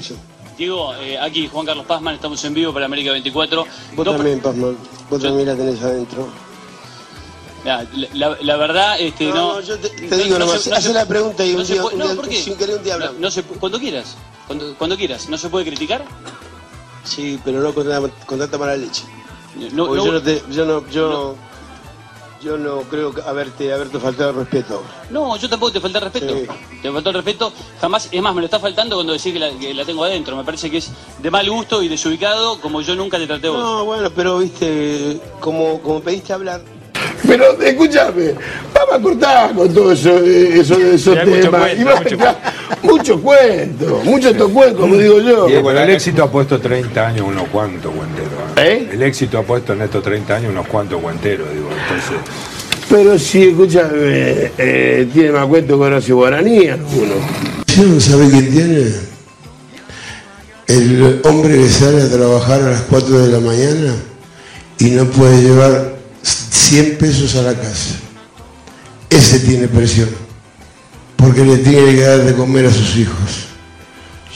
[0.01, 0.14] Yo.
[0.57, 3.64] Diego, eh, aquí Juan Carlos Pazman, estamos en vivo para América 24.
[3.96, 4.77] Vos también, Pazman,
[5.11, 6.29] vos también la tenés adentro.
[7.64, 9.55] La, la- la verdad, este, No, no.
[9.55, 11.94] no, yo te- te digo no nomás, se- se- la pregunta y un día- puede-
[11.94, 12.42] un no, día- ¿por qué?
[12.42, 13.20] sin querer un día hablamos.
[13.20, 15.29] no se cuando quieras, cuando, cuando quieras.
[15.29, 16.05] ¿No se puede criticar?
[17.05, 19.05] Sí, pero no con, tanta- con tanta mala leche.
[19.72, 21.35] No, yo no te, yo no, yo no,
[22.43, 24.83] yo no creo que haberte, haberte faltado el respeto.
[25.11, 26.35] No, yo tampoco te falté el respeto.
[26.83, 27.53] Te faltó el respeto.
[27.81, 30.37] Jamás, es más, me lo está faltando cuando decís que la, que la tengo adentro.
[30.37, 33.59] Me parece que es de mal gusto y desubicado como yo nunca te traté vos.
[33.61, 36.61] No, bueno, pero viste, como, como pediste hablar.
[37.27, 38.35] Pero escúchame,
[38.75, 41.61] vamos a cortar con todo eso, eh, eso, esos hay mucho temas.
[41.61, 42.52] cuento, Y va- mucho ya,
[42.83, 45.49] mucho cuento, mucho tocuén, como digo yo.
[45.49, 48.33] El éxito ha puesto 30 años unos cuantos guenteros.
[48.57, 48.89] ¿eh?
[48.93, 51.69] El éxito ha pusto en estos 30 años unos cuantos guenteros, digo.
[51.71, 52.17] Entonces,
[52.89, 57.15] Pero sí, escúchame, eh, tiene más cuento que Horacio Guaraní alguno.
[57.67, 59.13] ¿Sí no sabe quién tiene?
[60.67, 63.95] El hombre que sale a trabajar a las 4 de la mañana
[64.79, 67.97] y no puede llevar 100 pesos a la casa.
[69.11, 70.09] Ese tiene presión,
[71.23, 73.47] porque le tiene que dar de comer a sus hijos.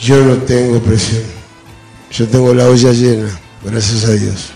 [0.01, 1.23] Yo no tengo presión,
[2.11, 3.29] yo tengo la olla llena,
[3.63, 4.51] gracias a Dios.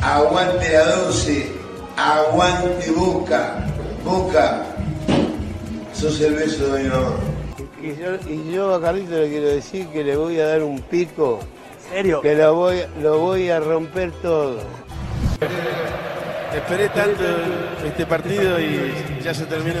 [0.00, 1.52] Aguante la 12,
[1.96, 3.66] aguante Boca,
[4.04, 4.62] Boca.
[5.92, 7.16] Sos el beso de mi mamá.
[7.82, 10.80] Y yo, y yo a Carlito le quiero decir que le voy a dar un
[10.80, 11.40] pico.
[11.92, 12.22] ¿Serio?
[12.22, 14.60] Que lo voy, lo voy a romper todo.
[16.54, 17.22] Esperé tanto
[17.84, 19.80] este partido y ya se terminó.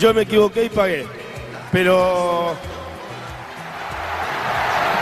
[0.00, 1.06] Yo me equivoqué y pagué,
[1.70, 2.54] pero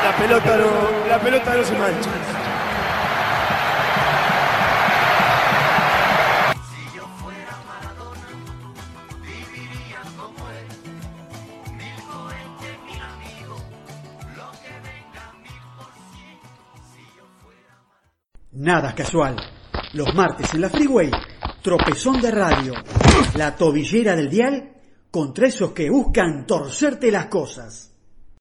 [0.03, 2.11] la pelota no, la pelota no se mancha.
[18.51, 19.37] Nada casual.
[19.93, 21.13] Los martes en la Freeway,
[21.63, 22.75] tropezón de radio.
[23.37, 24.78] La tobillera del dial
[25.11, 27.89] contra esos que buscan torcerte las cosas.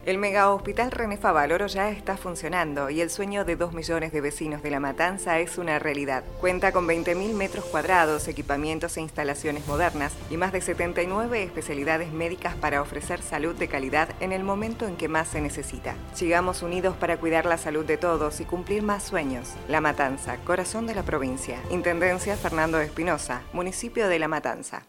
[0.08, 4.22] El mega hospital René Favaloro ya está funcionando y el sueño de dos millones de
[4.22, 6.24] vecinos de La Matanza es una realidad.
[6.40, 12.56] Cuenta con 20.000 metros cuadrados, equipamientos e instalaciones modernas y más de 79 especialidades médicas
[12.56, 15.96] para ofrecer salud de calidad en el momento en que más se necesita.
[16.14, 19.56] Sigamos unidos para cuidar la salud de todos y cumplir más sueños.
[19.68, 21.60] La Matanza, corazón de la provincia.
[21.70, 24.86] Intendencia Fernando Espinosa, municipio de La Matanza.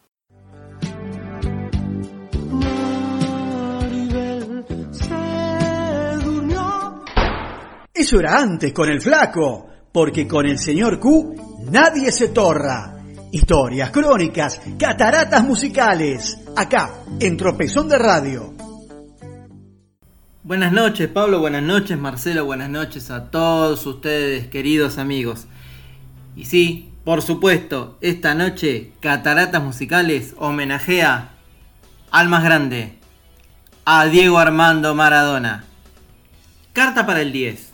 [7.99, 12.97] Eso era antes con el flaco, porque con el señor Q nadie se torra.
[13.33, 18.55] Historias, crónicas, cataratas musicales, acá, en Tropezón de Radio.
[20.45, 25.49] Buenas noches Pablo, buenas noches Marcelo, buenas noches a todos ustedes queridos amigos.
[26.37, 31.31] Y sí, por supuesto, esta noche Cataratas Musicales homenajea
[32.13, 32.97] al más grande,
[33.85, 35.65] a Diego Armando Maradona.
[36.73, 37.68] Carta para el 10.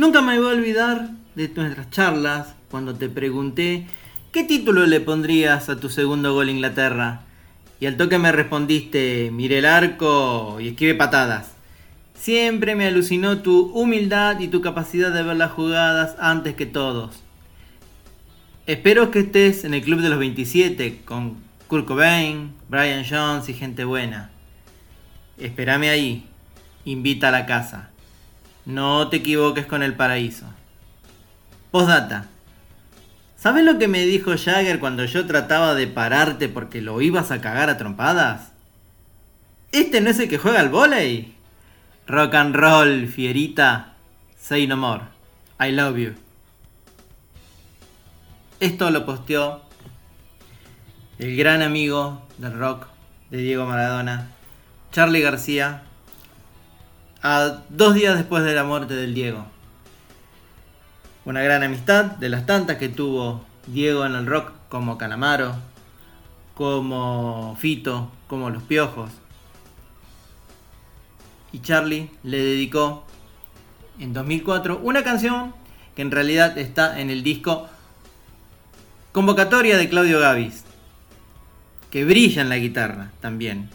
[0.00, 3.86] Nunca me voy a olvidar de nuestras charlas cuando te pregunté
[4.32, 7.20] qué título le pondrías a tu segundo gol Inglaterra.
[7.80, 11.50] Y al toque me respondiste, mire el arco y esquive patadas.
[12.14, 17.22] Siempre me alucinó tu humildad y tu capacidad de ver las jugadas antes que todos.
[18.66, 21.36] Espero que estés en el club de los 27 con
[21.66, 24.30] Kurt Cobain, Brian Jones y gente buena.
[25.36, 26.26] Espérame ahí.
[26.86, 27.90] Invita a la casa.
[28.70, 30.46] No te equivoques con el paraíso.
[31.72, 32.28] Postdata.
[33.36, 37.40] ¿Sabes lo que me dijo Jagger cuando yo trataba de pararte porque lo ibas a
[37.40, 38.52] cagar a trompadas?
[39.72, 41.34] ¿Este no es el que juega al volei?
[42.06, 43.94] Rock and roll, fierita.
[44.40, 45.02] Say no more.
[45.58, 46.14] I love you.
[48.60, 49.62] Esto lo posteó
[51.18, 52.86] el gran amigo del rock
[53.30, 54.28] de Diego Maradona,
[54.92, 55.82] Charlie García,
[57.22, 59.44] a dos días después de la muerte del Diego.
[61.24, 65.54] Una gran amistad de las tantas que tuvo Diego en el rock, como Canamaro,
[66.54, 69.10] como Fito, como Los Piojos.
[71.52, 73.04] Y Charlie le dedicó
[73.98, 75.52] en 2004 una canción
[75.94, 77.68] que en realidad está en el disco
[79.12, 80.64] Convocatoria de Claudio Gavis,
[81.90, 83.68] que brilla en la guitarra también.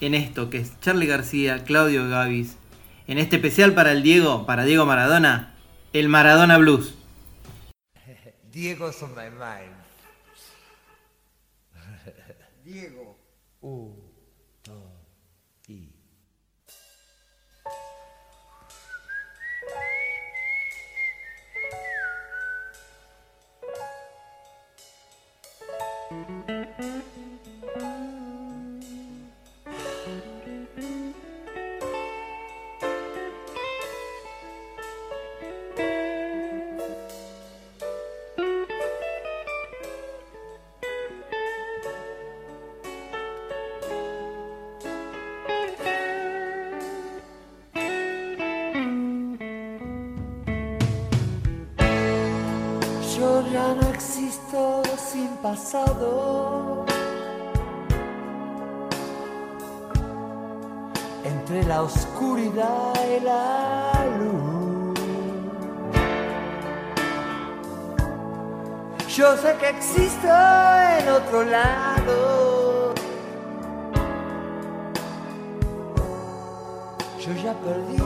[0.00, 2.58] En esto que es Charlie García, Claudio Gavis,
[3.06, 5.54] en este especial para el Diego, para Diego Maradona,
[5.94, 6.94] el Maradona Blues.
[8.52, 9.72] Diego's on my mind.
[12.64, 13.18] Diego.
[13.62, 13.96] Un,
[14.64, 14.82] dos,
[15.66, 15.90] y.
[27.78, 27.95] Yo
[55.56, 56.84] pasado.
[61.24, 64.98] Entre la oscuridad y la luz.
[69.08, 70.28] Yo sé que existo
[70.98, 72.94] en otro lado.
[77.18, 78.05] Yo ya perdí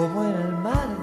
[0.00, 0.99] como en el Maradona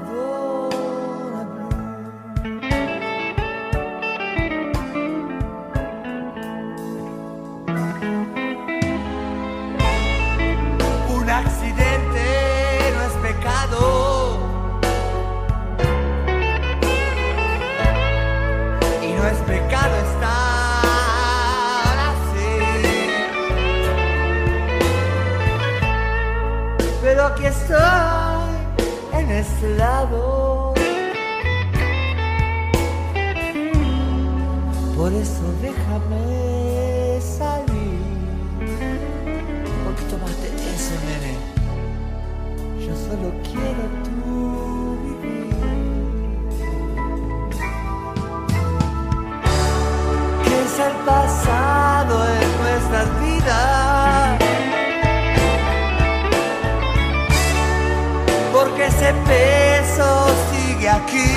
[59.07, 61.33] ese peso sigue aquí.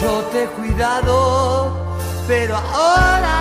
[0.00, 1.72] Yo te he cuidado,
[2.26, 3.35] pero ahora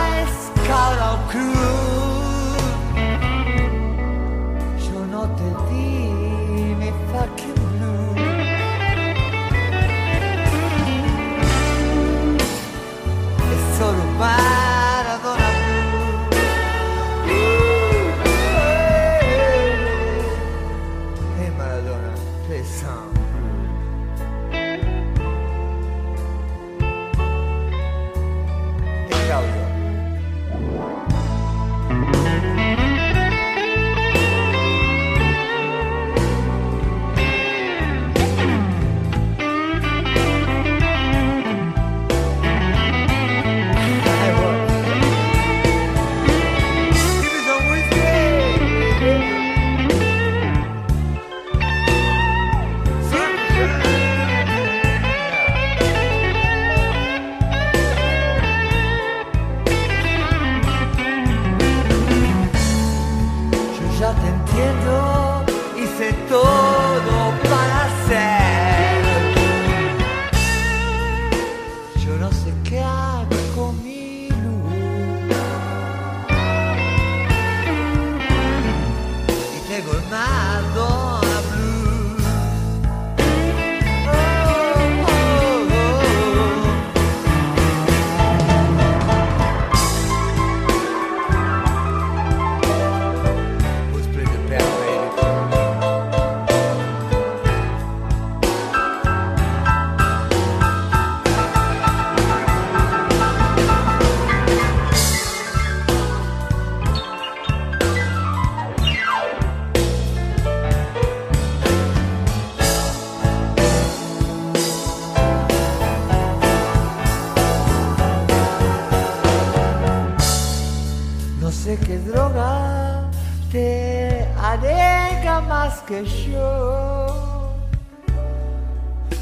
[125.65, 127.07] más que yo,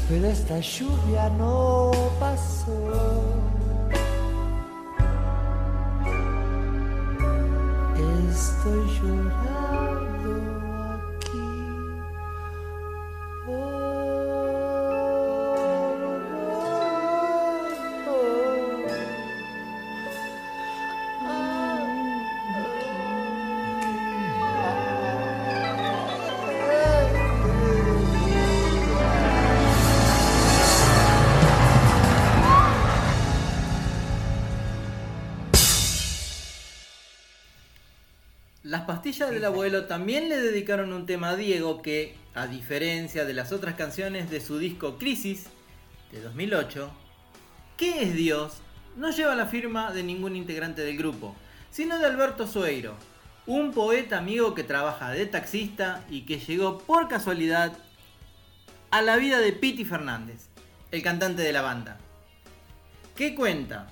[0.08, 1.90] pero esta lluvia no
[2.20, 3.24] pasó.
[8.30, 9.73] Estoy llorando
[39.44, 43.74] del abuelo también le dedicaron un tema a Diego que, a diferencia de las otras
[43.74, 45.48] canciones de su disco Crisis
[46.10, 46.90] de 2008,
[47.76, 48.54] ¿Qué es Dios?
[48.96, 51.36] no lleva la firma de ningún integrante del grupo,
[51.70, 52.94] sino de Alberto Sueiro,
[53.46, 57.74] un poeta amigo que trabaja de taxista y que llegó por casualidad
[58.90, 60.48] a la vida de Piti Fernández,
[60.90, 61.98] el cantante de la banda.
[63.14, 63.90] ¿Qué cuenta?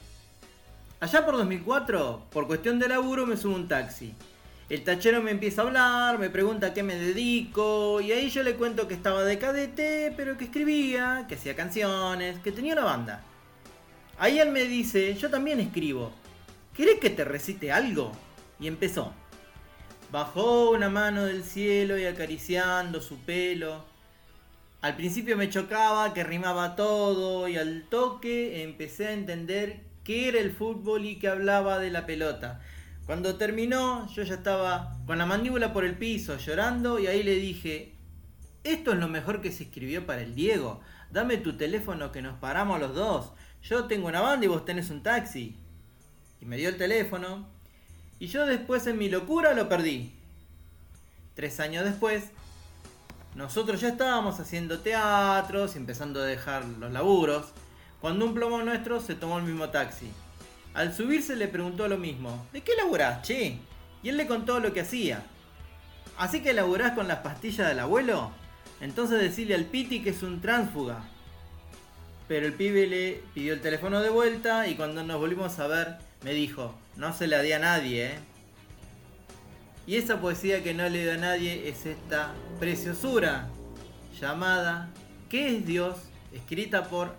[1.00, 4.14] Allá por 2004, por cuestión de laburo, me subo un taxi.
[4.72, 8.42] El tachero me empieza a hablar, me pregunta a qué me dedico, y ahí yo
[8.42, 12.84] le cuento que estaba de cadete, pero que escribía, que hacía canciones, que tenía una
[12.84, 13.22] banda.
[14.18, 16.10] Ahí él me dice, yo también escribo.
[16.74, 18.12] ¿Querés que te recite algo?
[18.58, 19.12] Y empezó.
[20.10, 23.84] Bajó una mano del cielo y acariciando su pelo.
[24.80, 30.38] Al principio me chocaba que rimaba todo y al toque empecé a entender qué era
[30.40, 32.62] el fútbol y que hablaba de la pelota.
[33.12, 37.34] Cuando terminó yo ya estaba con la mandíbula por el piso llorando y ahí le
[37.34, 37.94] dije,
[38.64, 40.80] esto es lo mejor que se escribió para el Diego.
[41.10, 43.32] Dame tu teléfono que nos paramos los dos.
[43.64, 45.58] Yo tengo una banda y vos tenés un taxi.
[46.40, 47.46] Y me dio el teléfono.
[48.18, 50.14] Y yo después en mi locura lo perdí.
[51.34, 52.30] Tres años después,
[53.34, 57.52] nosotros ya estábamos haciendo teatros y empezando a dejar los laburos,
[58.00, 60.10] cuando un plomo nuestro se tomó el mismo taxi.
[60.74, 63.58] Al subirse le preguntó lo mismo, ¿de qué laburás, che?
[64.02, 65.22] Y él le contó lo que hacía.
[66.16, 68.32] ¿Así que laburás con las pastillas del abuelo?
[68.80, 71.04] Entonces decirle al Piti que es un tránsfuga.
[72.26, 75.96] Pero el pibe le pidió el teléfono de vuelta y cuando nos volvimos a ver
[76.22, 78.18] me dijo, no se la di a nadie, ¿eh?
[79.86, 83.48] Y esa poesía que no le dio a nadie es esta preciosura
[84.20, 84.88] llamada
[85.28, 85.96] ¿Qué es Dios?
[86.32, 87.14] escrita por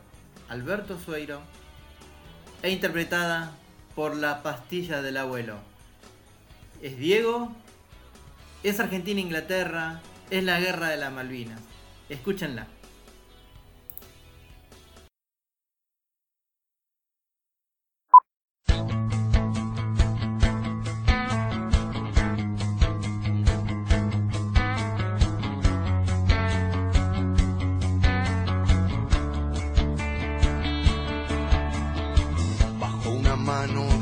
[0.47, 1.41] Alberto Sueiro
[2.63, 3.51] e interpretada
[3.93, 5.57] por la pastilla del abuelo.
[6.81, 7.51] Es Diego,
[8.63, 11.59] es Argentina-Inglaterra, es la guerra de las Malvinas.
[12.09, 12.67] Escúchenla.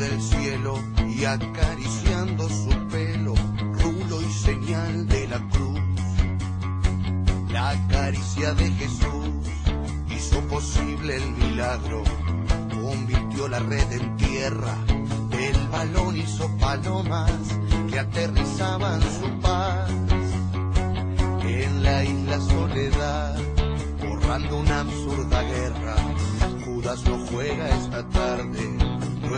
[0.01, 3.35] Del cielo y acariciando su pelo,
[3.83, 5.79] rulo y señal de la cruz.
[7.51, 9.29] La caricia de Jesús
[10.09, 12.03] hizo posible el milagro,
[12.81, 14.75] convirtió la red en tierra,
[15.39, 17.31] el balón hizo palomas
[17.91, 19.91] que aterrizaban su paz.
[21.43, 23.39] En la isla soledad,
[24.03, 25.95] borrando una absurda guerra,
[26.65, 28.77] Judas no juega esta tarde,
[29.21, 29.37] lo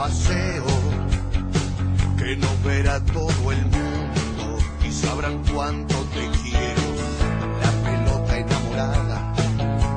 [0.00, 0.64] paseo,
[2.16, 6.86] que nos verá todo el mundo y sabrán cuánto te quiero.
[7.62, 9.34] La pelota enamorada,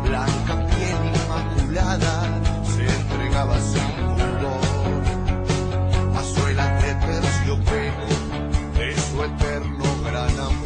[0.03, 2.13] blanca piel inmaculada,
[2.75, 5.03] se entregaba sin pudor
[6.19, 8.07] a suelas de terciopelo
[8.77, 10.62] de su eterno gran amor.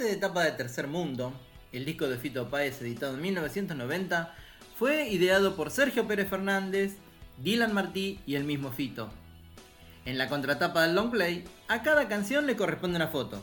[0.00, 1.34] El arte de tapa de Tercer Mundo,
[1.72, 4.34] el disco de Fito Páez editado en 1990,
[4.78, 6.94] fue ideado por Sergio Pérez Fernández,
[7.36, 9.10] Dylan Martí y el mismo Fito.
[10.06, 13.42] En la contratapa del long play, a cada canción le corresponde una foto.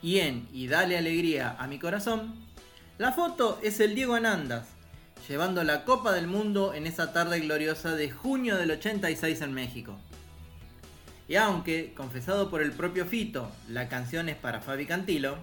[0.00, 2.34] Y en Y Dale Alegría a mi corazón,
[2.96, 4.68] la foto es el Diego Anandas,
[5.28, 9.98] llevando la Copa del Mundo en esa tarde gloriosa de junio del 86 en México.
[11.28, 15.38] Y aunque, confesado por el propio Fito, la canción es para Fabi Cantilo,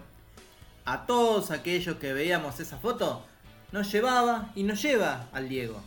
[0.84, 3.24] a todos aquellos que veíamos esa foto,
[3.72, 5.82] nos llevaba y nos lleva al Diego.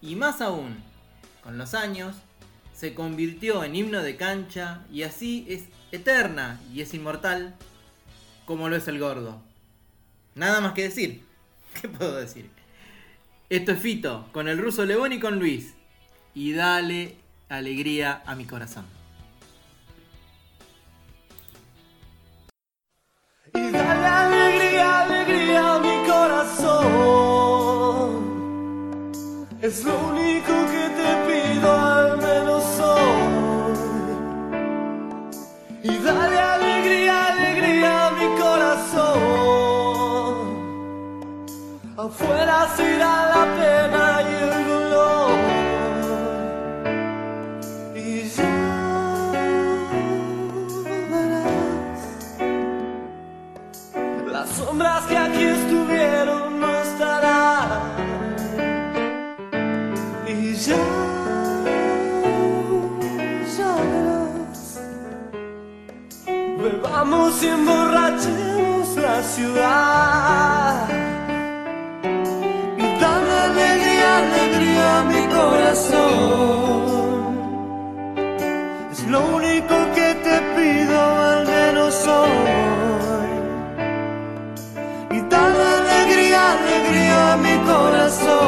[0.00, 0.82] Y más aún,
[1.42, 2.16] con los años,
[2.74, 7.54] se convirtió en himno de cancha y así es eterna y es inmortal
[8.46, 9.42] como lo es el gordo.
[10.34, 11.24] Nada más que decir.
[11.80, 12.48] ¿Qué puedo decir?
[13.50, 15.74] Esto es Fito, con el ruso León y con Luis.
[16.34, 17.16] Y dale
[17.48, 18.86] alegría a mi corazón.
[26.56, 28.32] Corazón.
[29.60, 33.72] Es lo único que te pido al menos hoy.
[35.84, 39.12] y dale alegría, alegría a mi corazón.
[41.96, 45.38] Afuera se irá la pena y el dolor.
[47.96, 47.98] Y
[48.36, 48.54] ya
[51.10, 52.00] verás
[54.32, 55.71] las sombras que aquí estuvieron
[67.22, 70.88] Bebamos y emborrachemos la ciudad.
[73.00, 76.02] Dame alegría, alegría a mi corazón.
[78.90, 82.30] Es lo único que te pido, al menos hoy.
[85.10, 88.42] Y dame alegría, alegría a mi corazón.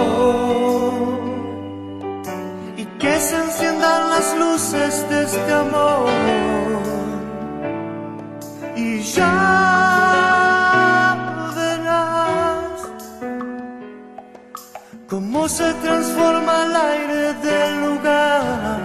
[2.77, 6.64] Y que se enciendan las luces de este amor.
[9.17, 11.11] Ya
[11.55, 12.81] verás
[15.09, 18.84] cómo se transforma el aire del lugar.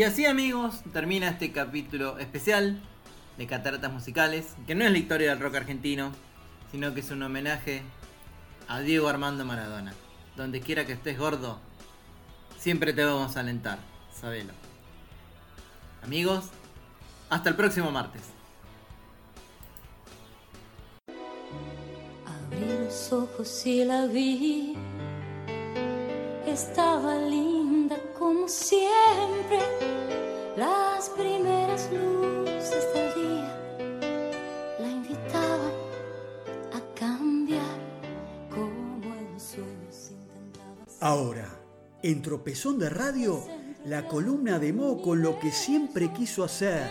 [0.00, 2.80] Y así amigos, termina este capítulo especial
[3.36, 6.10] de Cataratas Musicales, que no es la historia del rock argentino,
[6.70, 7.82] sino que es un homenaje
[8.66, 9.92] a Diego Armando Maradona.
[10.38, 11.58] Donde quiera que estés gordo,
[12.56, 13.78] siempre te vamos a alentar,
[14.10, 14.54] sabelo.
[16.02, 16.46] Amigos,
[17.28, 18.22] hasta el próximo martes.
[22.24, 24.78] Abrí los ojos y la vi.
[26.46, 29.59] Estaba linda como siempre.
[41.02, 41.48] Ahora,
[42.02, 43.42] en Tropezón de Radio,
[43.86, 46.90] la columna de Mo con lo que siempre quiso hacer,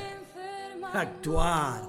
[0.92, 1.84] actuar.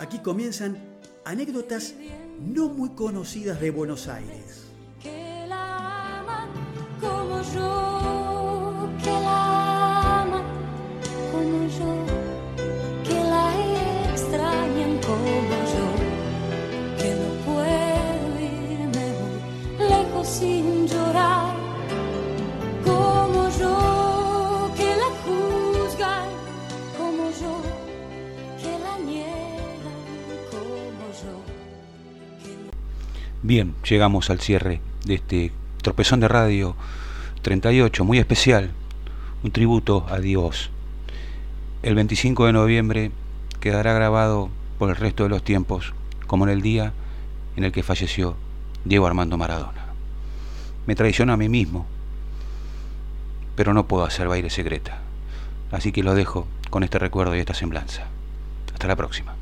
[0.00, 0.76] Aquí comienzan
[1.24, 1.94] anécdotas
[2.40, 4.66] no muy conocidas de Buenos Aires.
[5.00, 6.24] que la
[33.54, 36.74] Bien, llegamos al cierre de este tropezón de radio
[37.42, 38.72] 38, muy especial,
[39.44, 40.70] un tributo a Dios.
[41.84, 43.12] El 25 de noviembre
[43.60, 45.94] quedará grabado por el resto de los tiempos
[46.26, 46.94] como en el día
[47.54, 48.34] en el que falleció
[48.84, 49.86] Diego Armando Maradona.
[50.88, 51.86] Me traiciono a mí mismo,
[53.54, 54.98] pero no puedo hacer baile secreta.
[55.70, 58.08] Así que lo dejo con este recuerdo y esta semblanza.
[58.72, 59.36] Hasta la próxima.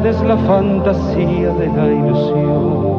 [0.00, 2.90] Verdades la fantasía de la ilusión.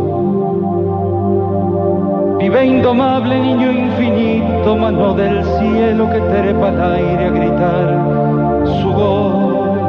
[2.39, 8.05] Vive indomable niño infinito, mano del cielo que trepa al aire a gritar
[8.81, 9.79] su gol.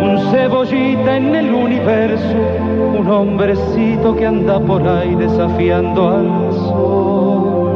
[0.00, 2.36] Un cebollita en el universo,
[2.98, 7.74] un hombrecito que anda por ahí desafiando al sol.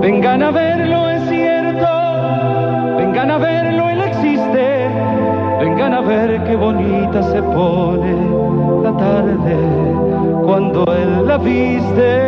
[0.00, 1.86] Vengan a verlo, es cierto,
[2.98, 3.53] vengan a verlo.
[5.84, 8.16] Vengan a ver qué bonita se pone
[8.82, 9.54] la tarde
[10.42, 12.22] cuando él la viste.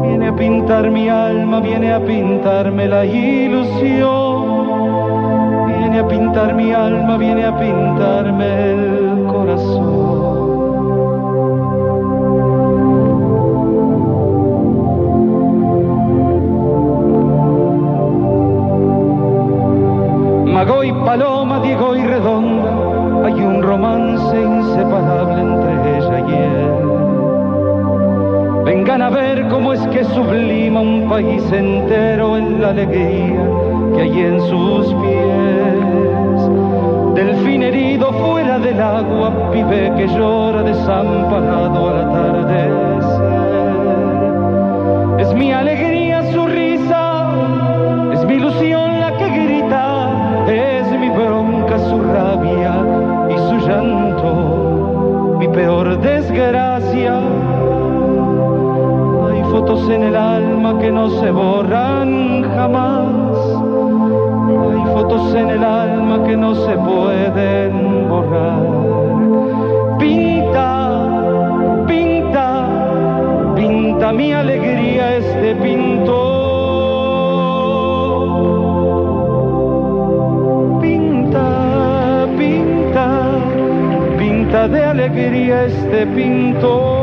[0.00, 4.46] Viene a pintar mi alma, viene a pintarme la ilusión.
[5.66, 10.07] Viene a pintar mi alma, viene a pintarme el corazón.
[29.50, 33.42] Cómo es que sublima un país entero en la alegría
[33.94, 35.84] que hay en sus pies.
[37.14, 42.72] Delfín herido fuera del agua, pibe que llora desamparado al atardecer.
[45.18, 47.30] Es mi alegría su risa,
[48.12, 52.74] es mi ilusión la que grita, es mi bronca su rabia
[53.30, 56.77] y su llanto, mi peor desgracia.
[59.68, 63.12] Fotos en el alma que no se borran jamás.
[64.72, 68.62] Hay fotos en el alma que no se pueden borrar.
[69.98, 72.66] Pinta, pinta,
[73.56, 76.30] pinta mi alegría este pintor.
[80.80, 83.06] Pinta, pinta,
[84.18, 86.97] pinta de alegría este pintor.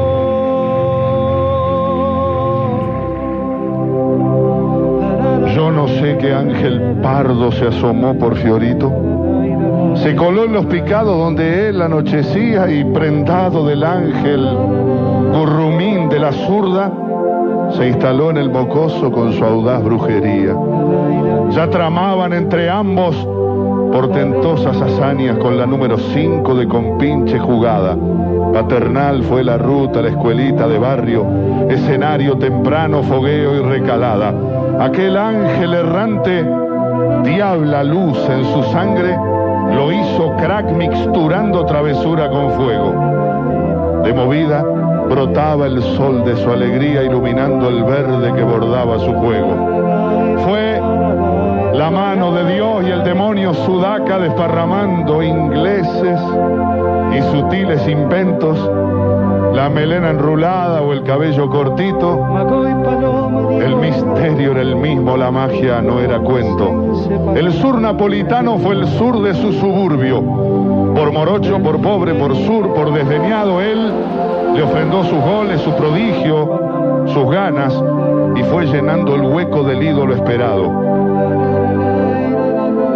[6.34, 8.92] Ángel pardo se asomó por Fiorito.
[9.96, 14.46] Se coló en los picados donde él anochecía y prendado del ángel
[15.34, 16.92] gurrumín de la zurda,
[17.72, 20.56] se instaló en el mocoso con su audaz brujería.
[21.52, 23.16] Ya tramaban entre ambos
[23.92, 27.98] portentosas hazañas con la número 5 de compinche jugada.
[28.54, 31.26] Paternal fue la ruta, la escuelita de barrio,
[31.70, 34.34] escenario temprano, fogueo y recalada.
[34.80, 36.46] Aquel ángel errante,
[37.24, 39.18] diabla luz en su sangre,
[39.74, 44.02] lo hizo crack mixturando travesura con fuego.
[44.04, 44.64] De movida
[45.10, 49.56] brotaba el sol de su alegría iluminando el verde que bordaba su juego.
[50.46, 50.82] Fue
[51.74, 56.20] la mano de Dios y el demonio sudaca desparramando ingleses
[57.18, 58.58] y sutiles inventos,
[59.54, 62.65] la melena enrulada o el cabello cortito.
[63.66, 67.34] El misterio era el mismo, la magia no era cuento.
[67.36, 70.22] El sur napolitano fue el sur de su suburbio.
[70.94, 73.92] Por morocho, por pobre, por sur, por desdeñado, él
[74.54, 77.74] le ofrendó sus goles, su prodigio, sus ganas
[78.36, 80.68] y fue llenando el hueco del ídolo esperado.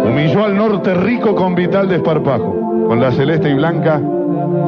[0.04, 2.86] Humilló al norte rico con vital desparpajo.
[2.86, 4.00] Con la celeste y blanca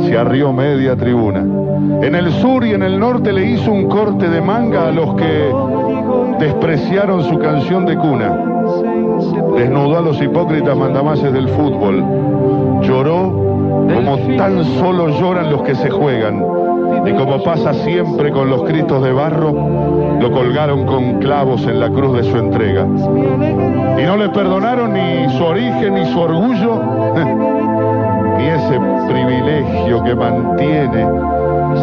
[0.00, 1.44] se arrió media tribuna.
[2.02, 5.14] En el sur y en el norte le hizo un corte de manga a los
[5.14, 5.52] que
[6.38, 8.36] despreciaron su canción de cuna.
[9.56, 12.04] Desnudó a los hipócritas mandamases del fútbol.
[12.82, 13.42] Lloró
[13.94, 16.44] como tan solo lloran los que se juegan.
[17.06, 19.52] Y como pasa siempre con los cristos de barro,
[20.20, 22.86] lo colgaron con clavos en la cruz de su entrega.
[22.86, 26.80] Y no le perdonaron ni su origen ni su orgullo,
[28.38, 31.06] ni ese privilegio que mantiene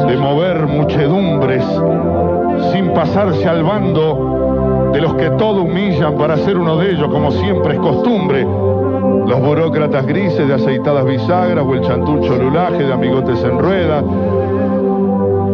[0.07, 1.65] de mover muchedumbres
[2.72, 7.32] sin pasarse al bando de los que todo humillan para ser uno de ellos, como
[7.32, 8.45] siempre es costumbre.
[9.28, 14.03] Los burócratas grises de aceitadas bisagras o el chantucho lulaje de amigotes en rueda,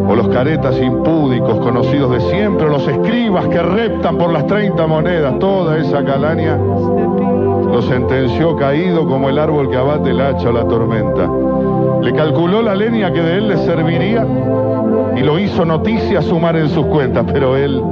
[0.08, 4.86] o los caretas impúdicos conocidos de siempre, o los escribas que reptan por las 30
[4.86, 10.52] monedas, toda esa calaña lo sentenció caído como el árbol que abate el hacha o
[10.52, 11.28] la tormenta.
[12.00, 14.26] Le calculó la leña que de él le serviría
[15.16, 17.82] y lo hizo noticia sumar en sus cuentas, pero él,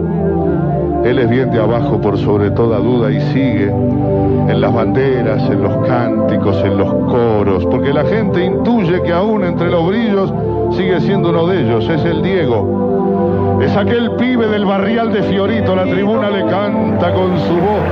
[1.04, 5.62] él es bien de abajo por sobre toda duda y sigue en las banderas, en
[5.62, 10.32] los cánticos, en los coros, porque la gente intuye que aún entre los brillos
[10.76, 13.60] sigue siendo uno de ellos, es el Diego.
[13.62, 17.84] Es aquel pibe del barrial de Fiorito, la tribuna le canta con su voz.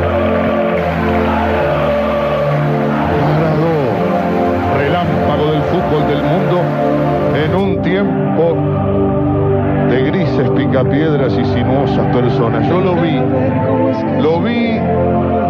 [4.77, 6.61] Relámpago del fútbol del mundo,
[7.35, 8.92] en un tiempo
[9.93, 12.67] de grises picapiedras y sinuosas personas.
[12.67, 13.21] Yo lo vi,
[14.23, 14.81] lo vi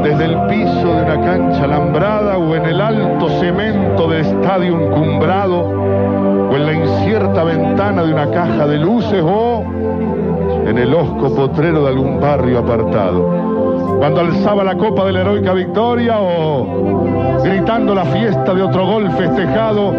[0.02, 5.60] desde el piso de una cancha alambrada o en el alto cemento del estadio encumbrado
[5.60, 9.62] o en la incierta ventana de una caja de luces o
[10.66, 13.98] en el hosco potrero de algún barrio apartado.
[13.98, 17.04] Cuando alzaba la copa de la heroica victoria o
[17.44, 19.94] gritando la fiesta de otro gol festejado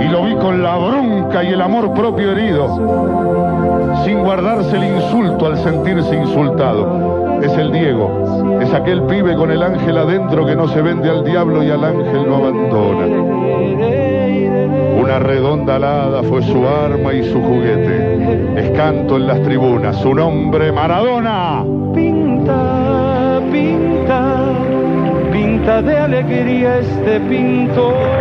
[0.00, 3.49] y lo vi con la bronca y el amor propio herido,
[4.04, 7.40] sin guardarse el insulto al sentirse insultado.
[7.42, 11.24] Es el Diego, es aquel pibe con el ángel adentro que no se vende al
[11.24, 13.06] diablo y al ángel no abandona.
[15.00, 18.60] Una redonda alada fue su arma y su juguete.
[18.60, 21.64] Es canto en las tribunas, su nombre Maradona.
[21.94, 24.36] Pinta, pinta,
[25.32, 28.19] pinta de alegría este pintor.